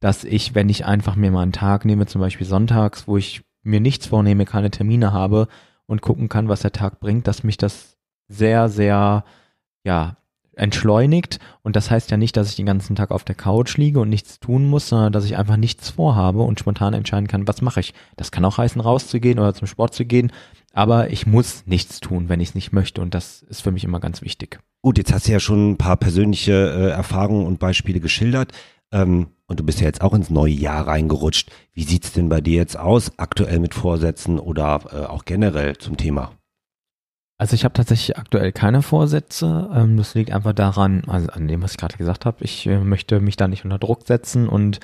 dass 0.00 0.24
ich, 0.24 0.54
wenn 0.54 0.68
ich 0.68 0.84
einfach 0.84 1.16
mir 1.16 1.30
mal 1.30 1.42
einen 1.42 1.52
Tag 1.52 1.84
nehme, 1.84 2.06
zum 2.06 2.20
Beispiel 2.20 2.46
sonntags, 2.46 3.08
wo 3.08 3.16
ich 3.16 3.42
mir 3.62 3.80
nichts 3.80 4.06
vornehme, 4.06 4.44
keine 4.44 4.70
Termine 4.70 5.12
habe 5.12 5.48
und 5.86 6.02
gucken 6.02 6.28
kann, 6.28 6.48
was 6.48 6.60
der 6.60 6.72
Tag 6.72 7.00
bringt, 7.00 7.26
dass 7.26 7.44
mich 7.44 7.56
das 7.56 7.96
sehr, 8.28 8.68
sehr 8.68 9.24
ja 9.84 10.16
entschleunigt. 10.56 11.38
Und 11.62 11.76
das 11.76 11.90
heißt 11.90 12.10
ja 12.10 12.16
nicht, 12.16 12.36
dass 12.36 12.48
ich 12.48 12.56
den 12.56 12.66
ganzen 12.66 12.96
Tag 12.96 13.10
auf 13.10 13.24
der 13.24 13.34
Couch 13.34 13.76
liege 13.76 14.00
und 14.00 14.08
nichts 14.08 14.40
tun 14.40 14.66
muss, 14.66 14.88
sondern 14.88 15.12
dass 15.12 15.24
ich 15.24 15.36
einfach 15.36 15.56
nichts 15.56 15.90
vorhabe 15.90 16.42
und 16.42 16.60
spontan 16.60 16.94
entscheiden 16.94 17.28
kann, 17.28 17.48
was 17.48 17.62
mache 17.62 17.80
ich. 17.80 17.94
Das 18.16 18.30
kann 18.30 18.44
auch 18.44 18.58
heißen, 18.58 18.80
rauszugehen 18.80 19.38
oder 19.38 19.54
zum 19.54 19.66
Sport 19.66 19.94
zu 19.94 20.04
gehen. 20.04 20.32
Aber 20.74 21.10
ich 21.10 21.26
muss 21.26 21.66
nichts 21.66 22.00
tun, 22.00 22.28
wenn 22.28 22.40
ich 22.40 22.50
es 22.50 22.54
nicht 22.54 22.72
möchte. 22.72 23.00
Und 23.00 23.14
das 23.14 23.42
ist 23.42 23.62
für 23.62 23.70
mich 23.70 23.84
immer 23.84 24.00
ganz 24.00 24.22
wichtig. 24.22 24.58
Gut, 24.82 24.98
jetzt 24.98 25.12
hast 25.12 25.28
du 25.28 25.32
ja 25.32 25.40
schon 25.40 25.70
ein 25.70 25.76
paar 25.78 25.96
persönliche 25.96 26.52
äh, 26.52 26.90
Erfahrungen 26.90 27.46
und 27.46 27.60
Beispiele 27.60 28.00
geschildert. 28.00 28.52
Ähm, 28.92 29.28
und 29.46 29.60
du 29.60 29.64
bist 29.64 29.80
ja 29.80 29.86
jetzt 29.86 30.00
auch 30.00 30.14
ins 30.14 30.30
neue 30.30 30.52
Jahr 30.52 30.86
reingerutscht. 30.86 31.50
Wie 31.74 31.84
sieht's 31.84 32.12
denn 32.12 32.28
bei 32.28 32.40
dir 32.40 32.56
jetzt 32.56 32.76
aus, 32.76 33.12
aktuell 33.18 33.60
mit 33.60 33.72
Vorsätzen 33.72 34.38
oder 34.38 34.80
äh, 34.92 35.06
auch 35.06 35.24
generell 35.24 35.76
zum 35.76 35.96
Thema? 35.96 36.32
Also 37.38 37.54
ich 37.54 37.64
habe 37.64 37.74
tatsächlich 37.74 38.16
aktuell 38.16 38.52
keine 38.52 38.82
Vorsätze. 38.82 39.70
Ähm, 39.72 39.96
das 39.96 40.14
liegt 40.14 40.32
einfach 40.32 40.54
daran, 40.54 41.02
also 41.06 41.28
an 41.30 41.46
dem, 41.46 41.62
was 41.62 41.72
ich 41.72 41.78
gerade 41.78 41.96
gesagt 41.96 42.26
habe. 42.26 42.42
Ich 42.42 42.66
äh, 42.66 42.78
möchte 42.78 43.20
mich 43.20 43.36
da 43.36 43.46
nicht 43.46 43.64
unter 43.64 43.78
Druck 43.78 44.06
setzen 44.06 44.48
und 44.48 44.80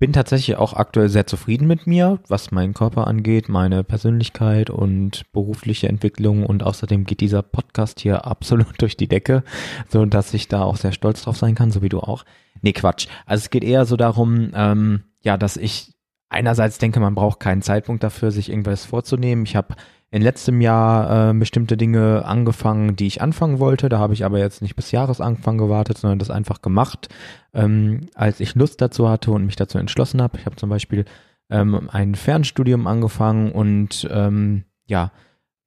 bin 0.00 0.14
tatsächlich 0.14 0.56
auch 0.56 0.72
aktuell 0.72 1.10
sehr 1.10 1.26
zufrieden 1.26 1.68
mit 1.68 1.86
mir, 1.86 2.18
was 2.26 2.50
meinen 2.50 2.72
Körper 2.72 3.06
angeht, 3.06 3.50
meine 3.50 3.84
Persönlichkeit 3.84 4.70
und 4.70 5.30
berufliche 5.32 5.88
Entwicklung 5.88 6.44
und 6.44 6.62
außerdem 6.62 7.04
geht 7.04 7.20
dieser 7.20 7.42
Podcast 7.42 8.00
hier 8.00 8.24
absolut 8.26 8.80
durch 8.80 8.96
die 8.96 9.08
Decke, 9.08 9.44
so 9.88 10.04
dass 10.06 10.32
ich 10.32 10.48
da 10.48 10.62
auch 10.62 10.76
sehr 10.76 10.92
stolz 10.92 11.22
drauf 11.22 11.36
sein 11.36 11.54
kann, 11.54 11.70
so 11.70 11.82
wie 11.82 11.90
du 11.90 12.00
auch. 12.00 12.24
Nee, 12.62 12.72
Quatsch. 12.72 13.08
Also 13.26 13.42
es 13.42 13.50
geht 13.50 13.62
eher 13.62 13.84
so 13.84 13.96
darum, 13.96 14.50
ähm, 14.54 15.04
ja, 15.22 15.36
dass 15.36 15.58
ich 15.58 15.92
einerseits 16.30 16.78
denke, 16.78 16.98
man 16.98 17.14
braucht 17.14 17.38
keinen 17.38 17.60
Zeitpunkt 17.60 18.02
dafür, 18.02 18.30
sich 18.30 18.48
irgendwas 18.48 18.86
vorzunehmen. 18.86 19.44
Ich 19.44 19.54
habe 19.54 19.76
in 20.10 20.22
letztem 20.22 20.60
Jahr 20.60 21.30
äh, 21.30 21.34
bestimmte 21.34 21.76
Dinge 21.76 22.24
angefangen, 22.24 22.96
die 22.96 23.06
ich 23.06 23.22
anfangen 23.22 23.60
wollte. 23.60 23.88
Da 23.88 23.98
habe 23.98 24.14
ich 24.14 24.24
aber 24.24 24.38
jetzt 24.38 24.60
nicht 24.60 24.74
bis 24.74 24.90
Jahresanfang 24.90 25.56
gewartet, 25.56 25.98
sondern 25.98 26.18
das 26.18 26.30
einfach 26.30 26.62
gemacht, 26.62 27.08
ähm, 27.54 28.08
als 28.14 28.40
ich 28.40 28.54
Lust 28.56 28.80
dazu 28.80 29.08
hatte 29.08 29.30
und 29.30 29.46
mich 29.46 29.56
dazu 29.56 29.78
entschlossen 29.78 30.20
habe. 30.20 30.38
Ich 30.38 30.46
habe 30.46 30.56
zum 30.56 30.68
Beispiel 30.68 31.04
ähm, 31.48 31.88
ein 31.90 32.16
Fernstudium 32.16 32.86
angefangen 32.86 33.52
und 33.52 34.08
ähm, 34.10 34.64
ja, 34.86 35.12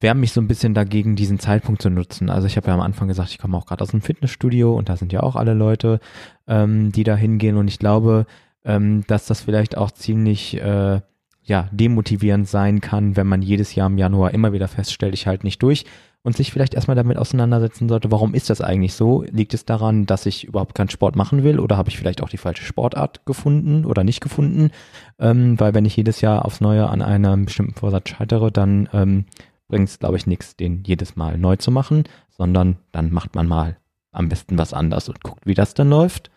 wärme 0.02 0.20
mich 0.20 0.34
so 0.34 0.42
ein 0.42 0.50
bisschen 0.50 0.74
dagegen, 0.74 1.16
diesen 1.16 1.40
Zeitpunkt 1.40 1.82
zu 1.82 1.90
nutzen. 1.90 2.30
Also 2.30 2.46
ich 2.46 2.58
habe 2.58 2.68
ja 2.68 2.74
am 2.74 2.82
Anfang 2.82 3.08
gesagt, 3.08 3.30
ich 3.30 3.40
komme 3.40 3.56
auch 3.56 3.66
gerade 3.66 3.82
aus 3.82 3.92
dem 3.92 4.02
Fitnessstudio 4.02 4.76
und 4.76 4.90
da 4.90 4.98
sind 4.98 5.14
ja 5.14 5.22
auch 5.22 5.38
alle 5.38 5.54
Leute, 5.54 6.02
ähm, 6.48 6.92
die 6.92 7.06
da 7.06 7.16
hingehen 7.16 7.56
und 7.56 7.70
ich 7.70 7.80
glaube, 7.80 8.26
ähm, 8.66 9.06
dass 9.08 9.26
das 9.26 9.42
vielleicht 9.42 9.78
auch 9.78 9.92
ziemlich 9.92 10.60
äh, 10.62 11.00
ja, 11.44 11.68
demotivierend 11.72 12.48
sein 12.48 12.82
kann, 12.82 13.16
wenn 13.16 13.28
man 13.28 13.42
jedes 13.42 13.76
Jahr 13.76 13.88
im 13.88 13.98
Januar 13.98 14.34
immer 14.34 14.54
wieder 14.54 14.68
feststellt, 14.68 15.14
ich 15.14 15.28
halte 15.28 15.46
nicht 15.46 15.62
durch 15.62 15.86
und 16.24 16.38
sich 16.38 16.52
vielleicht 16.52 16.74
erstmal 16.74 16.96
damit 16.96 17.18
auseinandersetzen 17.18 17.90
sollte, 17.90 18.10
warum 18.12 18.34
ist 18.34 18.50
das 18.50 18.62
eigentlich 18.62 18.94
so? 18.94 19.24
Liegt 19.30 19.54
es 19.54 19.66
daran, 19.66 20.06
dass 20.06 20.26
ich 20.26 20.46
überhaupt 20.46 20.74
keinen 20.74 20.90
Sport 20.90 21.18
machen 21.18 21.44
will 21.44 21.60
oder 21.60 21.76
habe 21.76 21.90
ich 21.90 21.98
vielleicht 21.98 22.24
auch 22.24 22.30
die 22.30 22.38
falsche 22.38 22.64
Sportart 22.64 23.26
gefunden 23.26 23.86
oder 23.86 24.06
nicht 24.06 24.22
gefunden? 24.22 24.72
Ähm, 25.20 25.60
weil 25.60 25.74
wenn 25.74 25.86
ich 25.86 25.98
jedes 25.98 26.22
Jahr 26.22 26.46
aufs 26.46 26.62
Neue 26.62 26.88
an 26.88 27.02
einem 27.02 27.46
bestimmten 27.46 27.74
Vorsatz 27.74 28.10
scheitere, 28.10 28.52
dann 28.52 28.88
ähm, 28.94 29.26
bringt 29.68 29.90
es, 29.90 30.00
glaube 30.00 30.16
ich, 30.16 30.26
nichts, 30.26 30.56
den 30.56 30.84
jedes 30.86 31.18
Mal 31.18 31.38
neu 31.38 31.58
zu 31.58 31.72
machen, 31.72 32.06
sondern 32.30 32.78
dann 32.94 33.12
macht 33.12 33.36
man 33.36 33.48
mal 33.48 33.78
am 34.14 34.30
besten 34.30 34.58
was 34.58 34.74
anders 34.74 35.10
und 35.10 35.24
guckt, 35.24 35.46
wie 35.46 35.56
das 35.56 35.74
dann 35.74 35.90
läuft. 35.90 36.32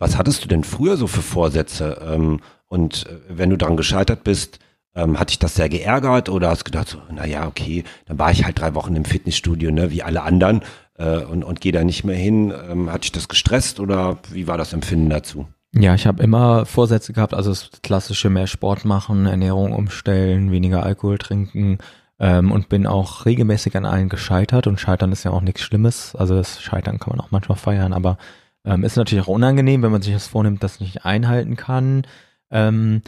Was 0.00 0.16
hattest 0.16 0.42
du 0.42 0.48
denn 0.48 0.64
früher 0.64 0.96
so 0.96 1.06
für 1.06 1.22
Vorsätze? 1.22 2.00
Ähm, 2.04 2.40
und 2.70 3.06
äh, 3.06 3.18
wenn 3.28 3.50
du 3.50 3.58
daran 3.58 3.76
gescheitert 3.76 4.24
bist, 4.24 4.60
ähm, 4.94 5.20
hat 5.20 5.30
dich 5.30 5.38
das 5.38 5.54
sehr 5.54 5.68
geärgert 5.68 6.28
oder 6.28 6.48
hast 6.48 6.64
gedacht, 6.64 6.88
so, 6.88 6.98
naja, 7.12 7.46
okay, 7.46 7.84
dann 8.06 8.18
war 8.18 8.30
ich 8.30 8.44
halt 8.44 8.58
drei 8.58 8.74
Wochen 8.74 8.96
im 8.96 9.04
Fitnessstudio, 9.04 9.70
ne, 9.70 9.90
wie 9.90 10.02
alle 10.02 10.22
anderen 10.22 10.62
äh, 10.96 11.18
und, 11.18 11.44
und 11.44 11.60
gehe 11.60 11.72
da 11.72 11.84
nicht 11.84 12.04
mehr 12.04 12.16
hin. 12.16 12.52
Ähm, 12.70 12.90
hat 12.90 13.04
dich 13.04 13.12
das 13.12 13.28
gestresst 13.28 13.80
oder 13.80 14.18
wie 14.30 14.46
war 14.46 14.56
das 14.56 14.72
Empfinden 14.72 15.10
dazu? 15.10 15.46
Ja, 15.72 15.94
ich 15.94 16.06
habe 16.06 16.22
immer 16.22 16.66
Vorsätze 16.66 17.12
gehabt, 17.12 17.34
also 17.34 17.50
das 17.50 17.70
klassische 17.82 18.30
mehr 18.30 18.46
Sport 18.48 18.84
machen, 18.84 19.26
Ernährung 19.26 19.72
umstellen, 19.72 20.50
weniger 20.50 20.82
Alkohol 20.82 21.18
trinken 21.18 21.78
ähm, 22.18 22.50
und 22.50 22.68
bin 22.68 22.86
auch 22.86 23.24
regelmäßig 23.26 23.76
an 23.76 23.84
allen 23.84 24.08
gescheitert 24.08 24.66
und 24.66 24.80
Scheitern 24.80 25.12
ist 25.12 25.24
ja 25.24 25.30
auch 25.30 25.42
nichts 25.42 25.62
Schlimmes. 25.62 26.16
Also 26.16 26.34
das 26.34 26.60
Scheitern 26.60 26.98
kann 26.98 27.16
man 27.16 27.24
auch 27.24 27.30
manchmal 27.30 27.58
feiern, 27.58 27.92
aber 27.92 28.18
ähm, 28.64 28.82
ist 28.82 28.96
natürlich 28.96 29.24
auch 29.24 29.32
unangenehm, 29.32 29.82
wenn 29.82 29.92
man 29.92 30.02
sich 30.02 30.12
das 30.12 30.26
vornimmt, 30.26 30.62
das 30.62 30.80
nicht 30.80 31.04
einhalten 31.04 31.56
kann. 31.56 32.02
Ähm, 32.50 33.02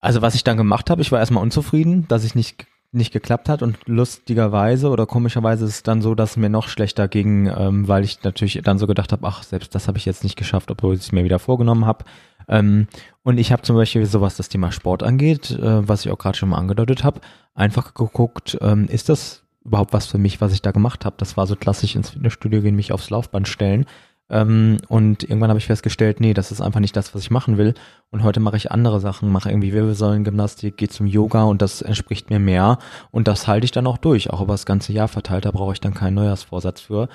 also 0.00 0.22
was 0.22 0.34
ich 0.34 0.44
dann 0.44 0.56
gemacht 0.56 0.90
habe, 0.90 1.02
ich 1.02 1.10
war 1.12 1.18
erstmal 1.18 1.42
unzufrieden, 1.42 2.06
dass 2.08 2.24
ich 2.24 2.34
nicht 2.34 2.66
nicht 2.90 3.12
geklappt 3.12 3.48
hat 3.48 3.62
und 3.62 3.76
lustigerweise 3.86 4.88
oder 4.88 5.04
komischerweise 5.06 5.66
ist 5.66 5.70
es 5.70 5.82
dann 5.82 6.00
so, 6.00 6.14
dass 6.14 6.32
es 6.32 6.36
mir 6.38 6.48
noch 6.48 6.68
schlechter 6.68 7.06
ging, 7.06 7.46
ähm, 7.46 7.86
weil 7.86 8.02
ich 8.02 8.22
natürlich 8.22 8.60
dann 8.64 8.78
so 8.78 8.86
gedacht 8.86 9.12
habe, 9.12 9.26
ach, 9.26 9.42
selbst 9.42 9.74
das 9.74 9.88
habe 9.88 9.98
ich 9.98 10.06
jetzt 10.06 10.24
nicht 10.24 10.36
geschafft, 10.36 10.70
obwohl 10.70 10.94
ich 10.94 11.00
es 11.00 11.12
mir 11.12 11.24
wieder 11.24 11.38
vorgenommen 11.38 11.84
habe. 11.84 12.06
Ähm, 12.48 12.86
und 13.22 13.36
ich 13.36 13.52
habe 13.52 13.60
zum 13.62 13.76
Beispiel 13.76 14.06
sowas 14.06 14.36
das 14.36 14.48
Thema 14.48 14.72
Sport 14.72 15.02
angeht, 15.02 15.50
äh, 15.50 15.86
was 15.86 16.06
ich 16.06 16.10
auch 16.10 16.16
gerade 16.16 16.38
schon 16.38 16.48
mal 16.48 16.56
angedeutet 16.56 17.04
habe, 17.04 17.20
einfach 17.54 17.92
geguckt, 17.92 18.56
ähm, 18.62 18.86
ist 18.88 19.10
das 19.10 19.44
überhaupt 19.64 19.92
was 19.92 20.06
für 20.06 20.16
mich, 20.16 20.40
was 20.40 20.54
ich 20.54 20.62
da 20.62 20.70
gemacht 20.70 21.04
habe? 21.04 21.16
Das 21.18 21.36
war 21.36 21.46
so 21.46 21.56
klassisch 21.56 21.94
ins 21.94 22.10
Fitnessstudio 22.10 22.62
gehen, 22.62 22.74
mich 22.74 22.92
aufs 22.92 23.10
Laufband 23.10 23.48
stellen 23.48 23.84
ähm, 24.30 24.76
und 24.88 25.22
irgendwann 25.22 25.48
habe 25.48 25.58
ich 25.58 25.66
festgestellt, 25.66 26.20
nee, 26.20 26.34
das 26.34 26.52
ist 26.52 26.60
einfach 26.60 26.80
nicht 26.80 26.96
das, 26.96 27.14
was 27.14 27.22
ich 27.22 27.30
machen 27.30 27.56
will. 27.56 27.74
Und 28.10 28.22
heute 28.22 28.40
mache 28.40 28.56
ich 28.56 28.70
andere 28.70 29.00
Sachen, 29.00 29.30
mache 29.32 29.50
irgendwie 29.50 29.72
Wirbelsäulengymnastik, 29.72 30.76
gehe 30.76 30.88
zum 30.88 31.06
Yoga 31.06 31.44
und 31.44 31.62
das 31.62 31.80
entspricht 31.80 32.28
mir 32.28 32.38
mehr. 32.38 32.78
Und 33.10 33.26
das 33.26 33.46
halte 33.46 33.64
ich 33.64 33.72
dann 33.72 33.86
auch 33.86 33.98
durch, 33.98 34.30
auch 34.30 34.42
über 34.42 34.54
das 34.54 34.66
ganze 34.66 34.92
Jahr 34.92 35.08
verteilt. 35.08 35.46
Da 35.46 35.50
brauche 35.50 35.72
ich 35.72 35.80
dann 35.80 35.94
keinen 35.94 36.14
Neujahrsvorsatz 36.14 36.82
für. 36.82 37.08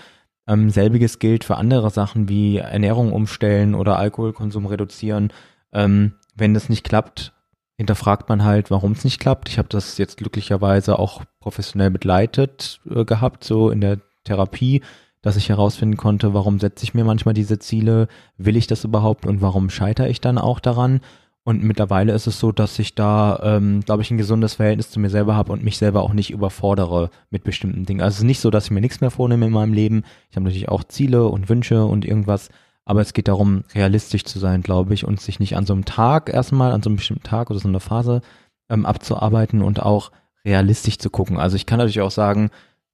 Ähm, 0.48 0.72
selbiges 0.72 1.20
gilt 1.20 1.44
für 1.44 1.58
andere 1.58 1.90
Sachen 1.92 2.28
wie 2.30 2.58
Ernährung 2.58 3.14
umstellen 3.14 3.76
oder 3.76 3.98
Alkoholkonsum 3.98 4.66
reduzieren. 4.66 5.32
Ähm, 5.72 6.14
wenn 6.36 6.56
das 6.56 6.68
nicht 6.68 6.84
klappt, 6.84 7.34
hinterfragt 7.78 8.28
man 8.28 8.44
halt, 8.44 8.72
warum 8.72 8.94
es 8.94 9.04
nicht 9.04 9.20
klappt. 9.20 9.50
Ich 9.50 9.58
habe 9.60 9.70
das 9.70 9.98
jetzt 10.00 10.18
glücklicherweise 10.18 10.98
auch 10.98 11.24
professionell 11.40 11.92
begleitet 11.92 12.82
äh, 12.90 13.06
gehabt, 13.06 13.44
so 13.44 13.70
in 13.70 13.82
der 13.82 14.00
Therapie 14.24 14.82
dass 15.24 15.38
ich 15.38 15.50
herausfinden 15.50 15.98
konnte, 15.98 16.36
warum 16.36 16.60
setze 16.60 16.84
ich 16.84 16.94
mir 16.94 17.06
manchmal 17.06 17.34
diese 17.34 17.58
Ziele, 17.58 18.08
will 18.38 18.58
ich 18.58 18.68
das 18.68 18.84
überhaupt 18.84 19.26
und 19.26 19.42
warum 19.42 19.72
scheitere 19.72 20.10
ich 20.10 20.22
dann 20.22 20.38
auch 20.38 20.60
daran. 20.60 21.00
Und 21.46 21.64
mittlerweile 21.64 22.14
ist 22.14 22.28
es 22.28 22.40
so, 22.40 22.52
dass 22.52 22.78
ich 22.78 22.94
da, 22.94 23.40
ähm, 23.42 23.82
glaube 23.82 24.02
ich, 24.02 24.12
ein 24.12 24.18
gesundes 24.18 24.56
Verhältnis 24.56 24.92
zu 24.92 25.00
mir 25.00 25.10
selber 25.10 25.36
habe 25.36 25.52
und 25.52 25.64
mich 25.64 25.78
selber 25.78 26.04
auch 26.04 26.14
nicht 26.14 26.30
überfordere 26.30 27.10
mit 27.32 27.44
bestimmten 27.44 27.86
Dingen. 27.86 28.02
Also 28.02 28.16
es 28.16 28.20
ist 28.20 28.26
nicht 28.26 28.40
so, 28.40 28.50
dass 28.50 28.66
ich 28.66 28.72
mir 28.72 28.82
nichts 28.82 29.02
mehr 29.02 29.12
vornehme 29.12 29.48
in 29.48 29.52
meinem 29.52 29.74
Leben. 29.74 30.04
Ich 30.30 30.36
habe 30.36 30.44
natürlich 30.46 30.70
auch 30.70 30.84
Ziele 30.84 31.26
und 31.28 31.50
Wünsche 31.50 31.86
und 31.86 32.06
irgendwas, 32.06 32.50
aber 32.86 33.02
es 33.02 33.14
geht 33.14 33.30
darum, 33.30 33.64
realistisch 33.74 34.26
zu 34.26 34.40
sein, 34.40 34.62
glaube 34.62 34.94
ich, 34.94 35.06
und 35.06 35.20
sich 35.22 35.40
nicht 35.40 35.56
an 35.56 35.66
so 35.66 35.74
einem 35.74 35.86
Tag 35.86 36.34
erstmal, 36.34 36.72
an 36.72 36.82
so 36.82 36.90
einem 36.90 36.98
bestimmten 36.98 37.24
Tag 37.24 37.50
oder 37.50 37.60
so 37.60 37.68
einer 37.68 37.80
Phase 37.80 38.22
ähm, 38.70 38.86
abzuarbeiten 38.86 39.62
und 39.62 39.82
auch 39.82 40.12
realistisch 40.46 40.98
zu 40.98 41.10
gucken. 41.10 41.38
Also 41.38 41.56
ich 41.56 41.66
kann 41.66 41.78
natürlich 41.78 42.02
auch 42.02 42.12
sagen, 42.12 42.52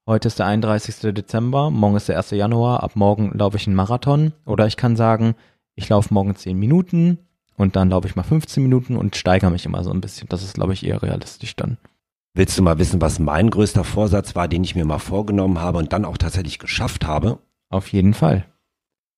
heute 0.10 0.28
ist 0.28 0.40
der 0.40 0.48
31. 0.48 1.14
Dezember, 1.14 1.70
morgen 1.70 1.96
ist 1.96 2.10
der 2.10 2.18
1. 2.18 2.32
Januar, 2.32 2.82
ab 2.82 2.96
morgen 2.96 3.32
laufe 3.38 3.58
ich 3.58 3.68
einen 3.68 3.76
Marathon. 3.76 4.34
Oder 4.44 4.66
ich 4.66 4.76
kann 4.76 4.96
sagen, 4.96 5.36
ich 5.76 5.88
laufe 5.88 6.14
morgen 6.14 6.36
10 6.36 6.58
Minuten 6.58 7.20
und 7.56 7.76
dann 7.76 7.92
laufe 7.92 8.08
ich 8.08 8.16
mal 8.16 8.24
15 8.24 8.62
Minuten 8.64 8.98
und 8.98 9.16
steigere 9.16 9.52
mich 9.52 9.68
immer 9.68 9.84
so 9.84 9.92
ein 9.92 10.02
bisschen. 10.02 10.28
Das 10.28 10.44
ist, 10.44 10.56
glaube 10.56 10.74
ich, 10.74 10.84
eher 10.84 11.04
realistisch 11.04 11.56
dann. 11.56 11.78
Willst 12.34 12.58
du 12.58 12.64
mal 12.64 12.80
wissen, 12.80 13.00
was 13.02 13.20
mein 13.20 13.52
größter 13.52 13.84
Vorsatz 13.84 14.36
war, 14.36 14.48
den 14.48 14.64
ich 14.64 14.76
mir 14.76 14.86
mal 14.86 15.00
vorgenommen 15.00 15.60
habe 15.60 15.78
und 15.78 15.94
dann 15.94 16.06
auch 16.06 16.18
tatsächlich 16.18 16.58
geschafft 16.58 17.06
habe? 17.06 17.38
Auf 17.70 17.90
jeden 17.90 18.16
Fall. 18.16 18.46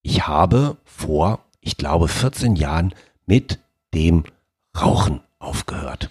Ich 0.01 0.27
habe 0.27 0.75
vor, 0.83 1.39
ich 1.61 1.77
glaube, 1.77 2.09
14 2.09 2.57
Jahren 2.57 2.93
mit 3.25 3.59
dem 3.93 4.25
Rauchen 4.77 5.21
aufgehört. 5.39 6.09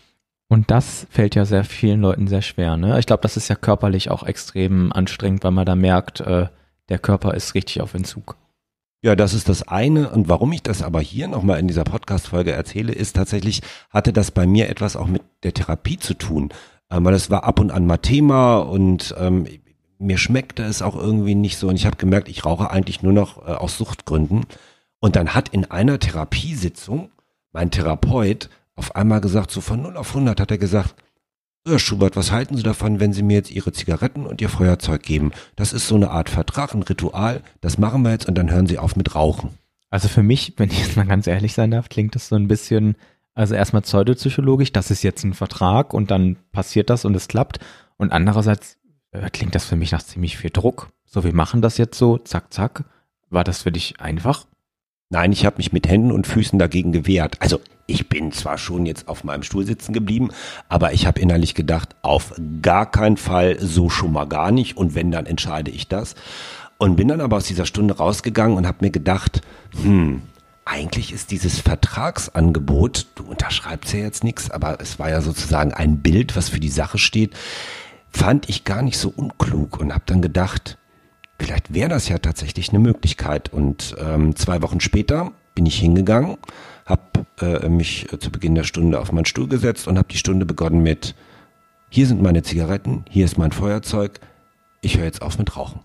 Und 0.50 0.72
das 0.72 1.06
fällt 1.10 1.36
ja 1.36 1.44
sehr 1.44 1.62
vielen 1.62 2.00
Leuten 2.00 2.26
sehr 2.26 2.42
schwer. 2.42 2.76
Ne? 2.76 2.98
Ich 2.98 3.06
glaube, 3.06 3.22
das 3.22 3.36
ist 3.36 3.46
ja 3.46 3.54
körperlich 3.54 4.10
auch 4.10 4.24
extrem 4.24 4.90
anstrengend, 4.92 5.44
weil 5.44 5.52
man 5.52 5.64
da 5.64 5.76
merkt, 5.76 6.18
äh, 6.22 6.48
der 6.88 6.98
Körper 6.98 7.34
ist 7.34 7.54
richtig 7.54 7.80
auf 7.80 7.94
Entzug. 7.94 8.36
Ja, 9.00 9.14
das 9.14 9.32
ist 9.32 9.48
das 9.48 9.68
eine. 9.68 10.10
Und 10.10 10.28
warum 10.28 10.50
ich 10.52 10.64
das 10.64 10.82
aber 10.82 11.00
hier 11.00 11.28
nochmal 11.28 11.60
in 11.60 11.68
dieser 11.68 11.84
Podcast-Folge 11.84 12.50
erzähle, 12.50 12.92
ist 12.92 13.14
tatsächlich, 13.14 13.62
hatte 13.90 14.12
das 14.12 14.32
bei 14.32 14.44
mir 14.44 14.68
etwas 14.68 14.96
auch 14.96 15.06
mit 15.06 15.22
der 15.44 15.54
Therapie 15.54 15.98
zu 15.98 16.14
tun. 16.14 16.48
Ähm, 16.90 17.04
weil 17.04 17.12
das 17.12 17.30
war 17.30 17.44
ab 17.44 17.60
und 17.60 17.70
an 17.70 17.86
mal 17.86 17.98
Thema 17.98 18.58
und 18.58 19.14
ähm, 19.18 19.46
mir 19.98 20.18
schmeckte 20.18 20.64
es 20.64 20.82
auch 20.82 20.96
irgendwie 20.96 21.36
nicht 21.36 21.58
so. 21.58 21.68
Und 21.68 21.76
ich 21.76 21.86
habe 21.86 21.96
gemerkt, 21.96 22.28
ich 22.28 22.44
rauche 22.44 22.72
eigentlich 22.72 23.04
nur 23.04 23.12
noch 23.12 23.46
äh, 23.46 23.52
aus 23.52 23.78
Suchtgründen. 23.78 24.46
Und 24.98 25.14
dann 25.14 25.32
hat 25.32 25.50
in 25.50 25.70
einer 25.70 26.00
Therapiesitzung 26.00 27.12
mein 27.52 27.70
Therapeut 27.70 28.50
auf 28.80 28.96
einmal 28.96 29.20
gesagt, 29.20 29.50
so 29.50 29.60
von 29.60 29.82
0 29.82 29.98
auf 29.98 30.08
100 30.08 30.40
hat 30.40 30.50
er 30.50 30.56
gesagt, 30.56 30.94
Herr 31.66 31.78
Schubert, 31.78 32.16
was 32.16 32.32
halten 32.32 32.56
Sie 32.56 32.62
davon, 32.62 32.98
wenn 32.98 33.12
Sie 33.12 33.22
mir 33.22 33.34
jetzt 33.34 33.50
Ihre 33.50 33.72
Zigaretten 33.72 34.24
und 34.24 34.40
Ihr 34.40 34.48
Feuerzeug 34.48 35.02
geben? 35.02 35.32
Das 35.54 35.74
ist 35.74 35.86
so 35.86 35.96
eine 35.96 36.10
Art 36.10 36.30
Vertrag, 36.30 36.72
ein 36.72 36.82
Ritual. 36.82 37.42
Das 37.60 37.76
machen 37.76 38.02
wir 38.02 38.10
jetzt 38.10 38.26
und 38.26 38.38
dann 38.38 38.50
hören 38.50 38.66
Sie 38.66 38.78
auf 38.78 38.96
mit 38.96 39.14
Rauchen. 39.14 39.50
Also 39.90 40.08
für 40.08 40.22
mich, 40.22 40.54
wenn 40.56 40.70
ich 40.70 40.80
jetzt 40.80 40.96
mal 40.96 41.04
ganz 41.06 41.26
ehrlich 41.26 41.52
sein 41.52 41.70
darf, 41.70 41.90
klingt 41.90 42.14
das 42.14 42.28
so 42.28 42.36
ein 42.36 42.48
bisschen, 42.48 42.96
also 43.34 43.54
erstmal 43.54 43.82
pseudopsychologisch, 43.82 44.72
das 44.72 44.90
ist 44.90 45.02
jetzt 45.02 45.22
ein 45.22 45.34
Vertrag 45.34 45.92
und 45.92 46.10
dann 46.10 46.36
passiert 46.50 46.88
das 46.88 47.04
und 47.04 47.14
es 47.14 47.28
klappt. 47.28 47.58
Und 47.98 48.10
andererseits 48.10 48.78
äh, 49.10 49.28
klingt 49.28 49.54
das 49.54 49.66
für 49.66 49.76
mich 49.76 49.92
nach 49.92 50.02
ziemlich 50.02 50.38
viel 50.38 50.50
Druck. 50.50 50.90
So, 51.04 51.24
wir 51.24 51.34
machen 51.34 51.60
das 51.60 51.76
jetzt 51.76 51.98
so, 51.98 52.16
zack, 52.16 52.54
zack. 52.54 52.84
War 53.28 53.44
das 53.44 53.62
für 53.62 53.72
dich 53.72 54.00
einfach? 54.00 54.46
Nein, 55.12 55.32
ich 55.32 55.44
habe 55.44 55.56
mich 55.56 55.72
mit 55.72 55.88
Händen 55.88 56.12
und 56.12 56.28
Füßen 56.28 56.56
dagegen 56.56 56.92
gewehrt. 56.92 57.36
Also 57.40 57.60
ich 57.88 58.08
bin 58.08 58.30
zwar 58.30 58.58
schon 58.58 58.86
jetzt 58.86 59.08
auf 59.08 59.24
meinem 59.24 59.42
Stuhl 59.42 59.66
sitzen 59.66 59.92
geblieben, 59.92 60.30
aber 60.68 60.92
ich 60.92 61.04
habe 61.04 61.20
innerlich 61.20 61.56
gedacht, 61.56 61.96
auf 62.02 62.32
gar 62.62 62.88
keinen 62.88 63.16
Fall, 63.16 63.58
so 63.58 63.90
schon 63.90 64.12
mal 64.12 64.26
gar 64.26 64.52
nicht. 64.52 64.76
Und 64.76 64.94
wenn, 64.94 65.10
dann 65.10 65.26
entscheide 65.26 65.72
ich 65.72 65.88
das. 65.88 66.14
Und 66.78 66.94
bin 66.94 67.08
dann 67.08 67.20
aber 67.20 67.38
aus 67.38 67.46
dieser 67.46 67.66
Stunde 67.66 67.96
rausgegangen 67.96 68.56
und 68.56 68.68
habe 68.68 68.84
mir 68.84 68.92
gedacht, 68.92 69.40
hm, 69.82 70.22
eigentlich 70.64 71.12
ist 71.12 71.32
dieses 71.32 71.58
Vertragsangebot, 71.58 73.08
du 73.16 73.24
unterschreibst 73.24 73.92
ja 73.92 73.98
jetzt 73.98 74.22
nichts, 74.22 74.48
aber 74.48 74.80
es 74.80 75.00
war 75.00 75.10
ja 75.10 75.20
sozusagen 75.22 75.74
ein 75.74 76.02
Bild, 76.02 76.36
was 76.36 76.48
für 76.48 76.60
die 76.60 76.68
Sache 76.68 76.98
steht, 76.98 77.34
fand 78.12 78.48
ich 78.48 78.62
gar 78.62 78.82
nicht 78.82 78.96
so 78.96 79.12
unklug 79.14 79.80
und 79.80 79.92
habe 79.92 80.04
dann 80.06 80.22
gedacht, 80.22 80.78
vielleicht 81.40 81.72
wäre 81.72 81.88
das 81.88 82.08
ja 82.08 82.18
tatsächlich 82.18 82.68
eine 82.70 82.78
Möglichkeit. 82.78 83.52
Und 83.52 83.96
ähm, 83.98 84.36
zwei 84.36 84.62
Wochen 84.62 84.80
später 84.80 85.32
bin 85.54 85.66
ich 85.66 85.78
hingegangen, 85.78 86.36
habe 86.86 87.26
äh, 87.40 87.68
mich 87.68 88.12
äh, 88.12 88.18
zu 88.18 88.30
Beginn 88.30 88.54
der 88.54 88.64
Stunde 88.64 89.00
auf 89.00 89.12
meinen 89.12 89.24
Stuhl 89.24 89.48
gesetzt 89.48 89.88
und 89.88 89.98
habe 89.98 90.08
die 90.08 90.18
Stunde 90.18 90.46
begonnen 90.46 90.82
mit, 90.82 91.14
hier 91.88 92.06
sind 92.06 92.22
meine 92.22 92.42
Zigaretten, 92.42 93.04
hier 93.08 93.24
ist 93.24 93.38
mein 93.38 93.52
Feuerzeug, 93.52 94.20
ich 94.82 94.98
höre 94.98 95.04
jetzt 95.04 95.22
auf 95.22 95.38
mit 95.38 95.56
Rauchen. 95.56 95.80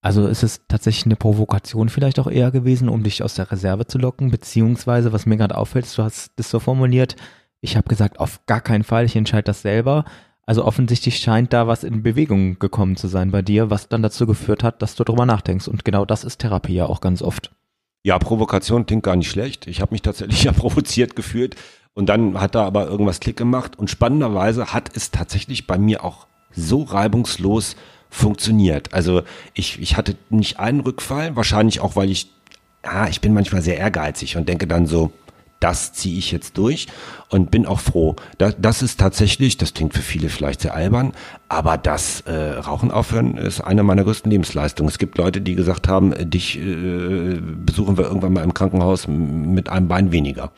Also 0.00 0.26
ist 0.26 0.42
es 0.42 0.60
tatsächlich 0.68 1.06
eine 1.06 1.16
Provokation 1.16 1.88
vielleicht 1.88 2.18
auch 2.18 2.30
eher 2.30 2.50
gewesen, 2.50 2.88
um 2.88 3.02
dich 3.02 3.22
aus 3.22 3.34
der 3.34 3.50
Reserve 3.50 3.86
zu 3.86 3.98
locken, 3.98 4.30
beziehungsweise, 4.30 5.12
was 5.12 5.26
mir 5.26 5.36
gerade 5.36 5.56
auffällt, 5.56 5.86
du 5.96 6.02
hast 6.02 6.32
das 6.36 6.50
so 6.50 6.60
formuliert, 6.60 7.16
ich 7.60 7.76
habe 7.76 7.88
gesagt, 7.88 8.20
auf 8.20 8.44
gar 8.44 8.60
keinen 8.60 8.84
Fall, 8.84 9.06
ich 9.06 9.16
entscheide 9.16 9.44
das 9.44 9.62
selber. 9.62 10.04
Also 10.46 10.64
offensichtlich 10.64 11.18
scheint 11.18 11.52
da 11.52 11.66
was 11.66 11.84
in 11.84 12.02
Bewegung 12.02 12.58
gekommen 12.58 12.96
zu 12.96 13.08
sein 13.08 13.30
bei 13.30 13.40
dir, 13.40 13.70
was 13.70 13.88
dann 13.88 14.02
dazu 14.02 14.26
geführt 14.26 14.62
hat, 14.62 14.82
dass 14.82 14.94
du 14.94 15.04
drüber 15.04 15.24
nachdenkst. 15.24 15.68
Und 15.68 15.84
genau 15.84 16.04
das 16.04 16.24
ist 16.24 16.38
Therapie 16.38 16.74
ja 16.74 16.86
auch 16.86 17.00
ganz 17.00 17.22
oft. 17.22 17.50
Ja, 18.02 18.18
Provokation 18.18 18.84
klingt 18.84 19.04
gar 19.04 19.16
nicht 19.16 19.30
schlecht. 19.30 19.66
Ich 19.66 19.80
habe 19.80 19.94
mich 19.94 20.02
tatsächlich 20.02 20.44
ja 20.44 20.52
provoziert 20.52 21.16
gefühlt 21.16 21.56
und 21.94 22.08
dann 22.08 22.40
hat 22.40 22.54
da 22.54 22.64
aber 22.64 22.86
irgendwas 22.86 23.20
Klick 23.20 23.36
gemacht 23.36 23.78
und 23.78 23.88
spannenderweise 23.88 24.74
hat 24.74 24.94
es 24.94 25.10
tatsächlich 25.10 25.66
bei 25.66 25.78
mir 25.78 26.04
auch 26.04 26.26
so 26.50 26.82
reibungslos 26.82 27.76
funktioniert. 28.10 28.92
Also 28.92 29.22
ich, 29.54 29.80
ich 29.80 29.96
hatte 29.96 30.16
nicht 30.28 30.60
einen 30.60 30.80
Rückfall, 30.80 31.34
wahrscheinlich 31.36 31.80
auch, 31.80 31.96
weil 31.96 32.10
ich, 32.10 32.30
ja, 32.84 33.08
ich 33.08 33.20
bin 33.20 33.32
manchmal 33.32 33.62
sehr 33.62 33.78
ehrgeizig 33.78 34.36
und 34.36 34.48
denke 34.48 34.66
dann 34.66 34.86
so, 34.86 35.10
das 35.64 35.94
ziehe 35.94 36.18
ich 36.18 36.30
jetzt 36.30 36.58
durch 36.58 36.88
und 37.30 37.50
bin 37.50 37.64
auch 37.64 37.80
froh. 37.80 38.16
Das, 38.36 38.54
das 38.58 38.82
ist 38.82 39.00
tatsächlich, 39.00 39.56
das 39.56 39.72
klingt 39.72 39.94
für 39.94 40.02
viele 40.02 40.28
vielleicht 40.28 40.60
sehr 40.60 40.74
albern, 40.74 41.14
aber 41.48 41.78
das 41.78 42.20
äh, 42.22 42.58
Rauchen 42.58 42.90
aufhören 42.90 43.38
ist 43.38 43.62
eine 43.62 43.82
meiner 43.82 44.04
größten 44.04 44.30
Lebensleistungen. 44.30 44.90
Es 44.90 44.98
gibt 44.98 45.16
Leute, 45.16 45.40
die 45.40 45.54
gesagt 45.54 45.88
haben, 45.88 46.12
äh, 46.12 46.26
dich 46.26 46.58
äh, 46.58 47.40
besuchen 47.40 47.96
wir 47.96 48.04
irgendwann 48.04 48.34
mal 48.34 48.44
im 48.44 48.52
Krankenhaus 48.52 49.08
mit 49.08 49.70
einem 49.70 49.88
Bein 49.88 50.12
weniger. 50.12 50.52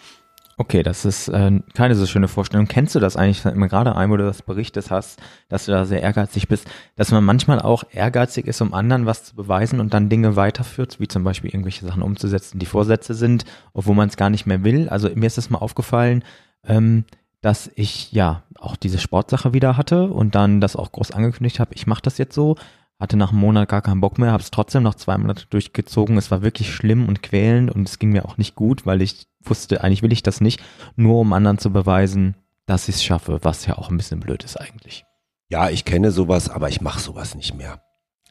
Okay, 0.58 0.82
das 0.82 1.04
ist 1.04 1.28
äh, 1.28 1.60
keine 1.74 1.94
so 1.94 2.06
schöne 2.06 2.28
Vorstellung. 2.28 2.66
Kennst 2.66 2.94
du 2.94 2.98
das 2.98 3.16
eigentlich 3.16 3.42
gerade 3.42 3.94
ein, 3.94 4.10
wo 4.10 4.16
du 4.16 4.24
das 4.24 4.40
berichtet 4.40 4.90
hast, 4.90 5.20
dass 5.50 5.66
du 5.66 5.72
da 5.72 5.84
sehr 5.84 6.00
ehrgeizig 6.00 6.48
bist, 6.48 6.66
dass 6.94 7.10
man 7.10 7.22
manchmal 7.24 7.60
auch 7.60 7.84
ehrgeizig 7.92 8.46
ist, 8.46 8.62
um 8.62 8.72
anderen 8.72 9.04
was 9.04 9.22
zu 9.24 9.36
beweisen 9.36 9.80
und 9.80 9.92
dann 9.92 10.08
Dinge 10.08 10.34
weiterführt, 10.34 10.98
wie 10.98 11.08
zum 11.08 11.24
Beispiel 11.24 11.50
irgendwelche 11.50 11.84
Sachen 11.84 12.00
umzusetzen, 12.00 12.58
die 12.58 12.64
Vorsätze 12.64 13.12
sind, 13.12 13.44
obwohl 13.74 13.94
man 13.94 14.08
es 14.08 14.16
gar 14.16 14.30
nicht 14.30 14.46
mehr 14.46 14.64
will. 14.64 14.88
Also 14.88 15.10
mir 15.14 15.26
ist 15.26 15.36
es 15.36 15.50
mal 15.50 15.58
aufgefallen, 15.58 16.24
ähm, 16.64 17.04
dass 17.42 17.70
ich 17.74 18.10
ja 18.12 18.42
auch 18.58 18.76
diese 18.76 18.98
Sportsache 18.98 19.52
wieder 19.52 19.76
hatte 19.76 20.04
und 20.04 20.34
dann 20.34 20.62
das 20.62 20.74
auch 20.74 20.90
groß 20.90 21.10
angekündigt 21.10 21.60
habe, 21.60 21.74
ich 21.74 21.86
mache 21.86 22.00
das 22.02 22.16
jetzt 22.16 22.34
so, 22.34 22.56
hatte 22.98 23.16
nach 23.16 23.30
einem 23.30 23.40
Monat 23.40 23.68
gar 23.68 23.82
keinen 23.82 24.00
Bock 24.00 24.18
mehr, 24.18 24.32
habe 24.32 24.42
es 24.42 24.50
trotzdem 24.50 24.82
noch 24.82 24.94
zwei 24.94 25.18
Monate 25.18 25.46
durchgezogen. 25.46 26.16
Es 26.16 26.30
war 26.30 26.42
wirklich 26.42 26.74
schlimm 26.74 27.09
und 27.09 27.22
quälend 27.22 27.70
und 27.70 27.88
es 27.88 27.98
ging 27.98 28.11
mir 28.11 28.24
auch 28.24 28.38
nicht 28.38 28.54
gut, 28.54 28.87
weil 28.87 29.02
ich 29.02 29.26
wusste, 29.42 29.85
eigentlich 29.85 30.02
will 30.02 30.12
ich 30.12 30.22
das 30.22 30.40
nicht, 30.40 30.62
nur 30.96 31.20
um 31.20 31.32
anderen 31.32 31.59
zu 31.59 31.70
beweisen, 31.70 32.37
dass 32.64 32.88
ich 32.88 32.96
es 32.96 33.04
schaffe, 33.04 33.40
was 33.42 33.66
ja 33.66 33.76
auch 33.78 33.90
ein 33.90 33.96
bisschen 33.96 34.20
blöd 34.20 34.44
ist 34.44 34.56
eigentlich. 34.56 35.04
Ja, 35.48 35.70
ich 35.70 35.85
kenne 35.85 36.11
sowas, 36.11 36.48
aber 36.48 36.68
ich 36.68 36.80
mache 36.80 37.00
sowas 37.00 37.35
nicht 37.35 37.54
mehr. 37.54 37.80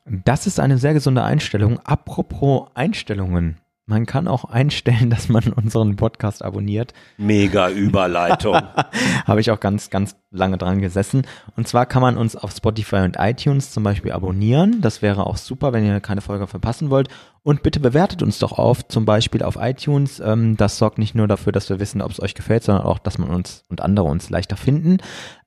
Das 0.05 0.45
ist 0.45 0.59
eine 0.59 0.77
sehr 0.77 0.93
gesunde 0.93 1.23
Einstellung. 1.23 1.79
Apropos 1.79 2.69
Einstellungen. 2.75 3.57
Man 3.87 4.07
kann 4.07 4.27
auch 4.27 4.45
einstellen, 4.45 5.09
dass 5.11 5.29
man 5.29 5.53
unseren 5.53 5.95
Podcast 5.95 6.43
abonniert. 6.43 6.93
Mega 7.17 7.69
Überleitung. 7.69 8.59
Habe 9.25 9.41
ich 9.41 9.51
auch 9.51 9.59
ganz, 9.59 9.91
ganz 9.91 10.15
lange 10.31 10.57
dran 10.57 10.81
gesessen. 10.81 11.27
Und 11.55 11.67
zwar 11.67 11.85
kann 11.85 12.01
man 12.01 12.17
uns 12.17 12.35
auf 12.35 12.51
Spotify 12.51 12.97
und 12.97 13.17
iTunes 13.19 13.71
zum 13.71 13.83
Beispiel 13.83 14.11
abonnieren. 14.11 14.81
Das 14.81 15.03
wäre 15.03 15.27
auch 15.27 15.37
super, 15.37 15.71
wenn 15.71 15.85
ihr 15.85 15.99
keine 15.99 16.21
Folge 16.21 16.47
verpassen 16.47 16.89
wollt. 16.89 17.09
Und 17.43 17.61
bitte 17.61 17.79
bewertet 17.79 18.23
uns 18.23 18.39
doch 18.39 18.53
auf, 18.53 18.87
zum 18.87 19.05
Beispiel 19.05 19.43
auf 19.43 19.55
iTunes. 19.59 20.19
Ähm, 20.19 20.57
das 20.57 20.79
sorgt 20.79 20.97
nicht 20.97 21.13
nur 21.13 21.27
dafür, 21.27 21.51
dass 21.51 21.69
wir 21.69 21.79
wissen, 21.79 22.01
ob 22.01 22.11
es 22.11 22.19
euch 22.19 22.33
gefällt, 22.33 22.63
sondern 22.63 22.85
auch, 22.85 22.97
dass 22.97 23.19
man 23.19 23.29
uns 23.29 23.63
und 23.69 23.81
andere 23.81 24.07
uns 24.07 24.31
leichter 24.31 24.57
finden. 24.57 24.97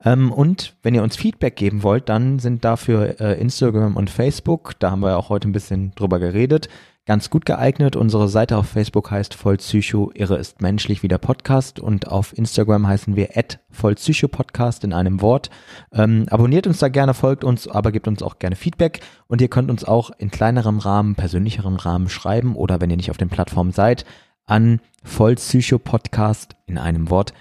Ähm, 0.05 0.31
und 0.31 0.77
wenn 0.85 0.95
ihr 0.95 1.03
uns 1.03 1.17
Feedback 1.17 1.57
geben 1.57 1.83
wollt, 1.83 2.09
dann 2.09 2.39
sind 2.39 2.65
dafür 2.65 3.21
äh, 3.21 3.41
Instagram 3.41 3.97
und 3.97 4.11
Facebook, 4.11 4.79
da 4.79 4.93
haben 4.93 5.01
wir 5.01 5.19
auch 5.19 5.29
heute 5.29 5.49
ein 5.49 5.53
bisschen 5.53 5.91
drüber 5.97 6.21
geredet, 6.21 6.69
ganz 7.09 7.31
gut 7.31 7.47
geeignet. 7.47 7.97
Unsere 7.97 8.29
Seite 8.29 8.59
auf 8.59 8.69
Facebook 8.69 9.11
heißt 9.11 9.33
Vollpsycho, 9.33 10.13
Irre 10.15 10.37
ist 10.37 10.61
menschlich 10.61 11.03
wie 11.03 11.09
der 11.09 11.17
Podcast 11.17 11.81
und 11.81 12.07
auf 12.07 12.37
Instagram 12.37 12.87
heißen 12.87 13.17
wir 13.17 13.31
at 13.35 13.61
Vollpsycho 13.71 14.29
Podcast 14.29 14.85
in 14.85 14.93
einem 14.93 15.23
Wort. 15.23 15.49
Ähm, 15.91 16.27
abonniert 16.29 16.67
uns 16.67 16.81
da 16.81 16.89
gerne, 16.89 17.15
folgt 17.15 17.45
uns, 17.45 17.67
aber 17.67 17.93
gebt 17.93 18.09
uns 18.09 18.23
auch 18.23 18.39
gerne 18.39 18.57
Feedback 18.57 19.01
und 19.27 19.41
ihr 19.41 19.49
könnt 19.49 19.71
uns 19.71 19.85
auch 19.85 20.11
in 20.19 20.31
kleinerem 20.31 20.81
Rahmen, 20.81 21.15
persönlicherem 21.15 21.77
Rahmen 21.77 22.11
schreiben 22.11 22.55
oder 22.55 22.79
wenn 22.83 22.91
ihr 22.91 22.99
nicht 22.99 23.11
auf 23.11 23.17
den 23.17 23.31
Plattformen 23.31 23.73
seid, 23.73 24.05
an 24.45 24.79
Vollpsycho 25.03 25.79
Podcast 25.79 26.57
in 26.67 26.77
einem 26.77 27.09
Wort 27.09 27.33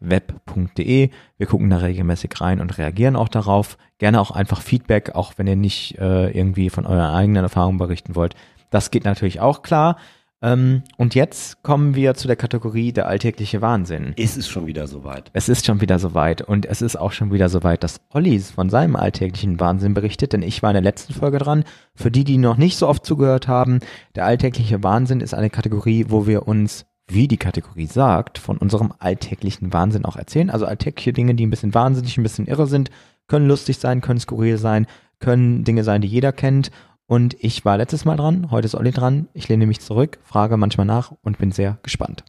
web.de. 0.00 1.10
Wir 1.38 1.46
gucken 1.46 1.70
da 1.70 1.76
regelmäßig 1.76 2.40
rein 2.40 2.60
und 2.60 2.76
reagieren 2.76 3.14
auch 3.14 3.28
darauf. 3.28 3.78
Gerne 3.98 4.20
auch 4.20 4.32
einfach 4.32 4.62
Feedback, 4.62 5.14
auch 5.14 5.34
wenn 5.36 5.46
ihr 5.46 5.56
nicht 5.56 5.96
äh, 5.98 6.30
irgendwie 6.30 6.70
von 6.70 6.86
euren 6.86 7.14
eigenen 7.14 7.44
Erfahrungen 7.44 7.78
berichten 7.78 8.16
wollt. 8.16 8.34
Das 8.70 8.90
geht 8.90 9.04
natürlich 9.04 9.40
auch 9.40 9.62
klar. 9.62 9.96
Ähm, 10.42 10.82
und 10.98 11.14
jetzt 11.14 11.62
kommen 11.62 11.94
wir 11.94 12.14
zu 12.14 12.26
der 12.26 12.36
Kategorie 12.36 12.92
der 12.92 13.08
alltägliche 13.08 13.62
Wahnsinn. 13.62 14.12
Ist 14.16 14.36
es 14.36 14.48
schon 14.48 14.66
wieder 14.66 14.86
soweit? 14.86 15.30
Es 15.32 15.48
ist 15.48 15.64
schon 15.64 15.80
wieder 15.80 15.98
soweit. 15.98 16.42
Und 16.42 16.66
es 16.66 16.82
ist 16.82 16.96
auch 16.96 17.12
schon 17.12 17.32
wieder 17.32 17.48
soweit, 17.48 17.82
dass 17.82 18.00
Olli 18.10 18.38
von 18.38 18.68
seinem 18.68 18.96
alltäglichen 18.96 19.58
Wahnsinn 19.60 19.94
berichtet, 19.94 20.34
denn 20.34 20.42
ich 20.42 20.62
war 20.62 20.70
in 20.70 20.74
der 20.74 20.82
letzten 20.82 21.14
Folge 21.14 21.38
dran. 21.38 21.64
Für 21.94 22.10
die, 22.10 22.24
die 22.24 22.38
noch 22.38 22.58
nicht 22.58 22.76
so 22.76 22.86
oft 22.86 23.06
zugehört 23.06 23.48
haben, 23.48 23.80
der 24.14 24.26
alltägliche 24.26 24.82
Wahnsinn 24.82 25.20
ist 25.20 25.32
eine 25.32 25.50
Kategorie, 25.50 26.06
wo 26.08 26.26
wir 26.26 26.46
uns 26.46 26.84
wie 27.08 27.28
die 27.28 27.36
Kategorie 27.36 27.86
sagt, 27.86 28.36
von 28.38 28.56
unserem 28.58 28.92
alltäglichen 28.98 29.72
Wahnsinn 29.72 30.04
auch 30.04 30.16
erzählen. 30.16 30.50
Also 30.50 30.66
alltägliche 30.66 31.12
Dinge, 31.12 31.34
die 31.34 31.46
ein 31.46 31.50
bisschen 31.50 31.72
wahnsinnig, 31.72 32.18
ein 32.18 32.24
bisschen 32.24 32.46
irre 32.46 32.66
sind, 32.66 32.90
können 33.28 33.48
lustig 33.48 33.78
sein, 33.78 34.00
können 34.00 34.20
skurril 34.20 34.58
sein, 34.58 34.86
können 35.20 35.64
Dinge 35.64 35.84
sein, 35.84 36.00
die 36.00 36.08
jeder 36.08 36.32
kennt. 36.32 36.70
Und 37.06 37.36
ich 37.38 37.64
war 37.64 37.76
letztes 37.76 38.04
Mal 38.04 38.16
dran, 38.16 38.50
heute 38.50 38.66
ist 38.66 38.74
Olli 38.74 38.90
dran. 38.90 39.28
Ich 39.32 39.48
lehne 39.48 39.66
mich 39.66 39.80
zurück, 39.80 40.18
frage 40.24 40.56
manchmal 40.56 40.86
nach 40.86 41.12
und 41.22 41.38
bin 41.38 41.52
sehr 41.52 41.78
gespannt. 41.82 42.24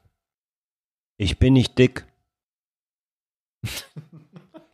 Ich 1.17 1.39
bin 1.39 1.53
nicht 1.53 1.77
dick. 1.77 2.05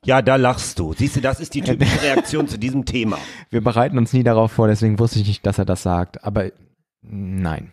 Ja, 0.06 0.22
da 0.22 0.36
lachst 0.36 0.80
du. 0.80 0.94
Siehst 0.94 1.16
du, 1.16 1.22
das 1.22 1.40
ist 1.40 1.54
die 1.54 1.62
typische 1.64 2.02
Reaktion 2.02 2.50
zu 2.50 2.60
diesem 2.60 2.84
Thema. 2.84 3.18
Wir 3.50 3.64
bereiten 3.64 3.98
uns 3.98 4.12
nie 4.12 4.24
darauf 4.24 4.52
vor, 4.52 4.68
deswegen 4.68 5.00
wusste 5.00 5.20
ich 5.20 5.28
nicht, 5.28 5.46
dass 5.46 5.58
er 5.58 5.66
das 5.66 5.84
sagt. 5.84 6.24
Aber 6.26 6.52
nein. 7.02 7.72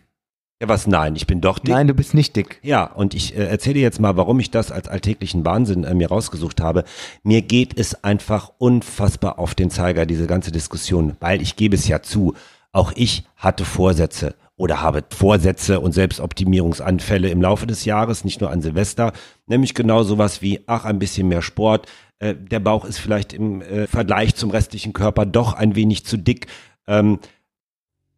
Ja, 0.60 0.68
was 0.68 0.86
nein, 0.86 1.16
ich 1.16 1.26
bin 1.26 1.40
doch 1.40 1.58
dick. 1.58 1.70
Nein, 1.70 1.86
du 1.86 1.94
bist 1.94 2.12
nicht 2.12 2.36
dick. 2.36 2.60
Ja, 2.62 2.84
und 2.84 3.14
ich 3.14 3.34
äh, 3.34 3.46
erzähle 3.46 3.80
jetzt 3.80 3.98
mal, 3.98 4.18
warum 4.18 4.38
ich 4.40 4.50
das 4.50 4.70
als 4.70 4.88
alltäglichen 4.88 5.42
Wahnsinn 5.46 5.84
äh, 5.84 5.94
mir 5.94 6.08
rausgesucht 6.08 6.60
habe. 6.60 6.84
Mir 7.22 7.40
geht 7.40 7.78
es 7.78 8.04
einfach 8.04 8.52
unfassbar 8.58 9.38
auf 9.38 9.54
den 9.54 9.70
Zeiger, 9.70 10.04
diese 10.04 10.26
ganze 10.26 10.52
Diskussion, 10.52 11.16
weil 11.18 11.40
ich 11.40 11.56
gebe 11.56 11.74
es 11.74 11.88
ja 11.88 12.02
zu, 12.02 12.34
auch 12.72 12.92
ich 12.94 13.24
hatte 13.36 13.64
Vorsätze 13.64 14.34
oder 14.56 14.82
habe 14.82 15.02
Vorsätze 15.08 15.80
und 15.80 15.92
Selbstoptimierungsanfälle 15.92 17.30
im 17.30 17.40
Laufe 17.40 17.66
des 17.66 17.86
Jahres, 17.86 18.26
nicht 18.26 18.42
nur 18.42 18.50
an 18.50 18.60
Silvester, 18.60 19.14
nämlich 19.46 19.72
genau 19.72 20.02
sowas 20.02 20.42
wie, 20.42 20.60
ach, 20.66 20.84
ein 20.84 20.98
bisschen 20.98 21.28
mehr 21.28 21.40
Sport, 21.40 21.86
äh, 22.18 22.34
der 22.34 22.60
Bauch 22.60 22.84
ist 22.84 22.98
vielleicht 22.98 23.32
im 23.32 23.62
äh, 23.62 23.86
Vergleich 23.86 24.34
zum 24.34 24.50
restlichen 24.50 24.92
Körper 24.92 25.24
doch 25.24 25.54
ein 25.54 25.74
wenig 25.74 26.04
zu 26.04 26.18
dick. 26.18 26.48
Ähm, 26.86 27.18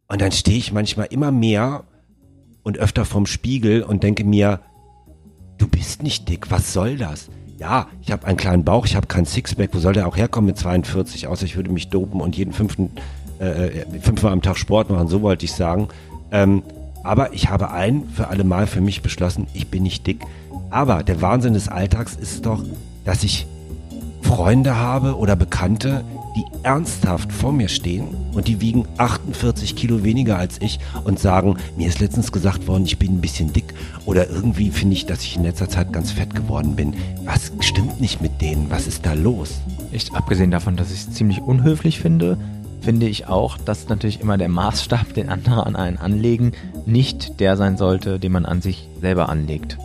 und 0.09 0.21
dann 0.21 0.33
stehe 0.33 0.57
ich 0.57 0.73
manchmal 0.73 1.07
immer 1.07 1.31
mehr 1.31 1.85
und 2.63 2.77
öfter 2.77 3.05
vorm 3.05 3.25
Spiegel 3.25 3.83
und 3.83 4.03
denke 4.03 4.23
mir, 4.23 4.61
du 5.57 5.67
bist 5.67 6.03
nicht 6.03 6.29
dick, 6.29 6.49
was 6.49 6.73
soll 6.73 6.97
das? 6.97 7.29
Ja, 7.59 7.87
ich 8.01 8.11
habe 8.11 8.25
einen 8.25 8.37
kleinen 8.37 8.63
Bauch, 8.63 8.85
ich 8.85 8.95
habe 8.95 9.07
kein 9.07 9.25
Sixpack, 9.25 9.69
wo 9.73 9.79
soll 9.79 9.93
der 9.93 10.07
auch 10.07 10.17
herkommen 10.17 10.47
mit 10.47 10.57
42, 10.57 11.27
außer 11.27 11.45
ich 11.45 11.55
würde 11.55 11.71
mich 11.71 11.89
dopen 11.89 12.19
und 12.19 12.35
jeden 12.35 12.51
fünften, 12.51 12.91
äh, 13.39 13.81
äh, 13.81 13.99
fünfmal 13.99 14.33
am 14.33 14.41
Tag 14.41 14.57
Sport 14.57 14.89
machen, 14.89 15.07
so 15.07 15.21
wollte 15.21 15.45
ich 15.45 15.53
sagen. 15.53 15.87
Ähm, 16.31 16.63
aber 17.03 17.33
ich 17.33 17.49
habe 17.49 17.71
ein 17.71 18.09
für 18.09 18.29
alle 18.29 18.43
Mal 18.43 18.65
für 18.65 18.81
mich 18.81 19.01
beschlossen, 19.01 19.47
ich 19.53 19.67
bin 19.67 19.83
nicht 19.83 20.07
dick. 20.07 20.21
Aber 20.69 21.03
der 21.03 21.21
Wahnsinn 21.21 21.53
des 21.53 21.67
Alltags 21.67 22.15
ist 22.15 22.45
doch, 22.45 22.63
dass 23.05 23.23
ich 23.23 23.45
Freunde 24.21 24.77
habe 24.77 25.17
oder 25.17 25.35
Bekannte, 25.35 26.03
die 26.35 26.45
ernsthaft 26.63 27.31
vor 27.31 27.51
mir 27.51 27.67
stehen 27.67 28.07
und 28.33 28.47
die 28.47 28.61
wiegen 28.61 28.85
48 28.97 29.75
Kilo 29.75 30.03
weniger 30.03 30.37
als 30.37 30.59
ich 30.61 30.79
und 31.03 31.19
sagen, 31.19 31.57
mir 31.77 31.87
ist 31.87 31.99
letztens 31.99 32.31
gesagt 32.31 32.67
worden, 32.67 32.85
ich 32.85 32.97
bin 32.97 33.15
ein 33.15 33.21
bisschen 33.21 33.53
dick 33.53 33.73
oder 34.05 34.29
irgendwie 34.29 34.71
finde 34.71 34.95
ich, 34.95 35.05
dass 35.05 35.21
ich 35.21 35.37
in 35.37 35.43
letzter 35.43 35.69
Zeit 35.69 35.93
ganz 35.93 36.11
fett 36.11 36.33
geworden 36.33 36.75
bin. 36.75 36.93
Was 37.25 37.51
stimmt 37.59 38.01
nicht 38.01 38.21
mit 38.21 38.41
denen? 38.41 38.69
Was 38.69 38.87
ist 38.87 39.05
da 39.05 39.13
los? 39.13 39.61
Ich, 39.91 40.13
abgesehen 40.13 40.51
davon, 40.51 40.75
dass 40.75 40.91
ich 40.91 41.01
es 41.01 41.11
ziemlich 41.11 41.41
unhöflich 41.41 41.99
finde, 41.99 42.37
finde 42.81 43.07
ich 43.07 43.27
auch, 43.27 43.57
dass 43.57 43.87
natürlich 43.87 44.19
immer 44.19 44.37
der 44.37 44.49
Maßstab, 44.49 45.13
den 45.13 45.29
andere 45.29 45.65
an 45.65 45.75
einen 45.75 45.97
anlegen, 45.97 46.51
nicht 46.85 47.39
der 47.39 47.55
sein 47.57 47.77
sollte, 47.77 48.19
den 48.19 48.31
man 48.31 48.45
an 48.45 48.61
sich 48.61 48.89
selber 48.99 49.29
anlegt. 49.29 49.77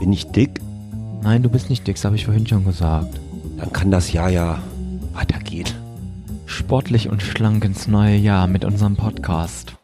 Bin 0.00 0.12
ich 0.12 0.26
dick? 0.26 0.60
Nein, 1.22 1.42
du 1.42 1.48
bist 1.48 1.70
nicht 1.70 1.86
dick, 1.86 1.96
das 1.96 2.04
habe 2.04 2.16
ich 2.16 2.24
vorhin 2.24 2.46
schon 2.46 2.64
gesagt. 2.64 3.20
Dann 3.58 3.72
kann 3.72 3.90
das 3.90 4.12
Jahr 4.12 4.30
ja 4.30 4.58
weitergehen. 5.16 5.68
Sportlich 6.46 7.08
und 7.08 7.22
schlank 7.22 7.64
ins 7.64 7.86
neue 7.86 8.16
Jahr 8.16 8.46
mit 8.46 8.64
unserem 8.64 8.96
Podcast. 8.96 9.76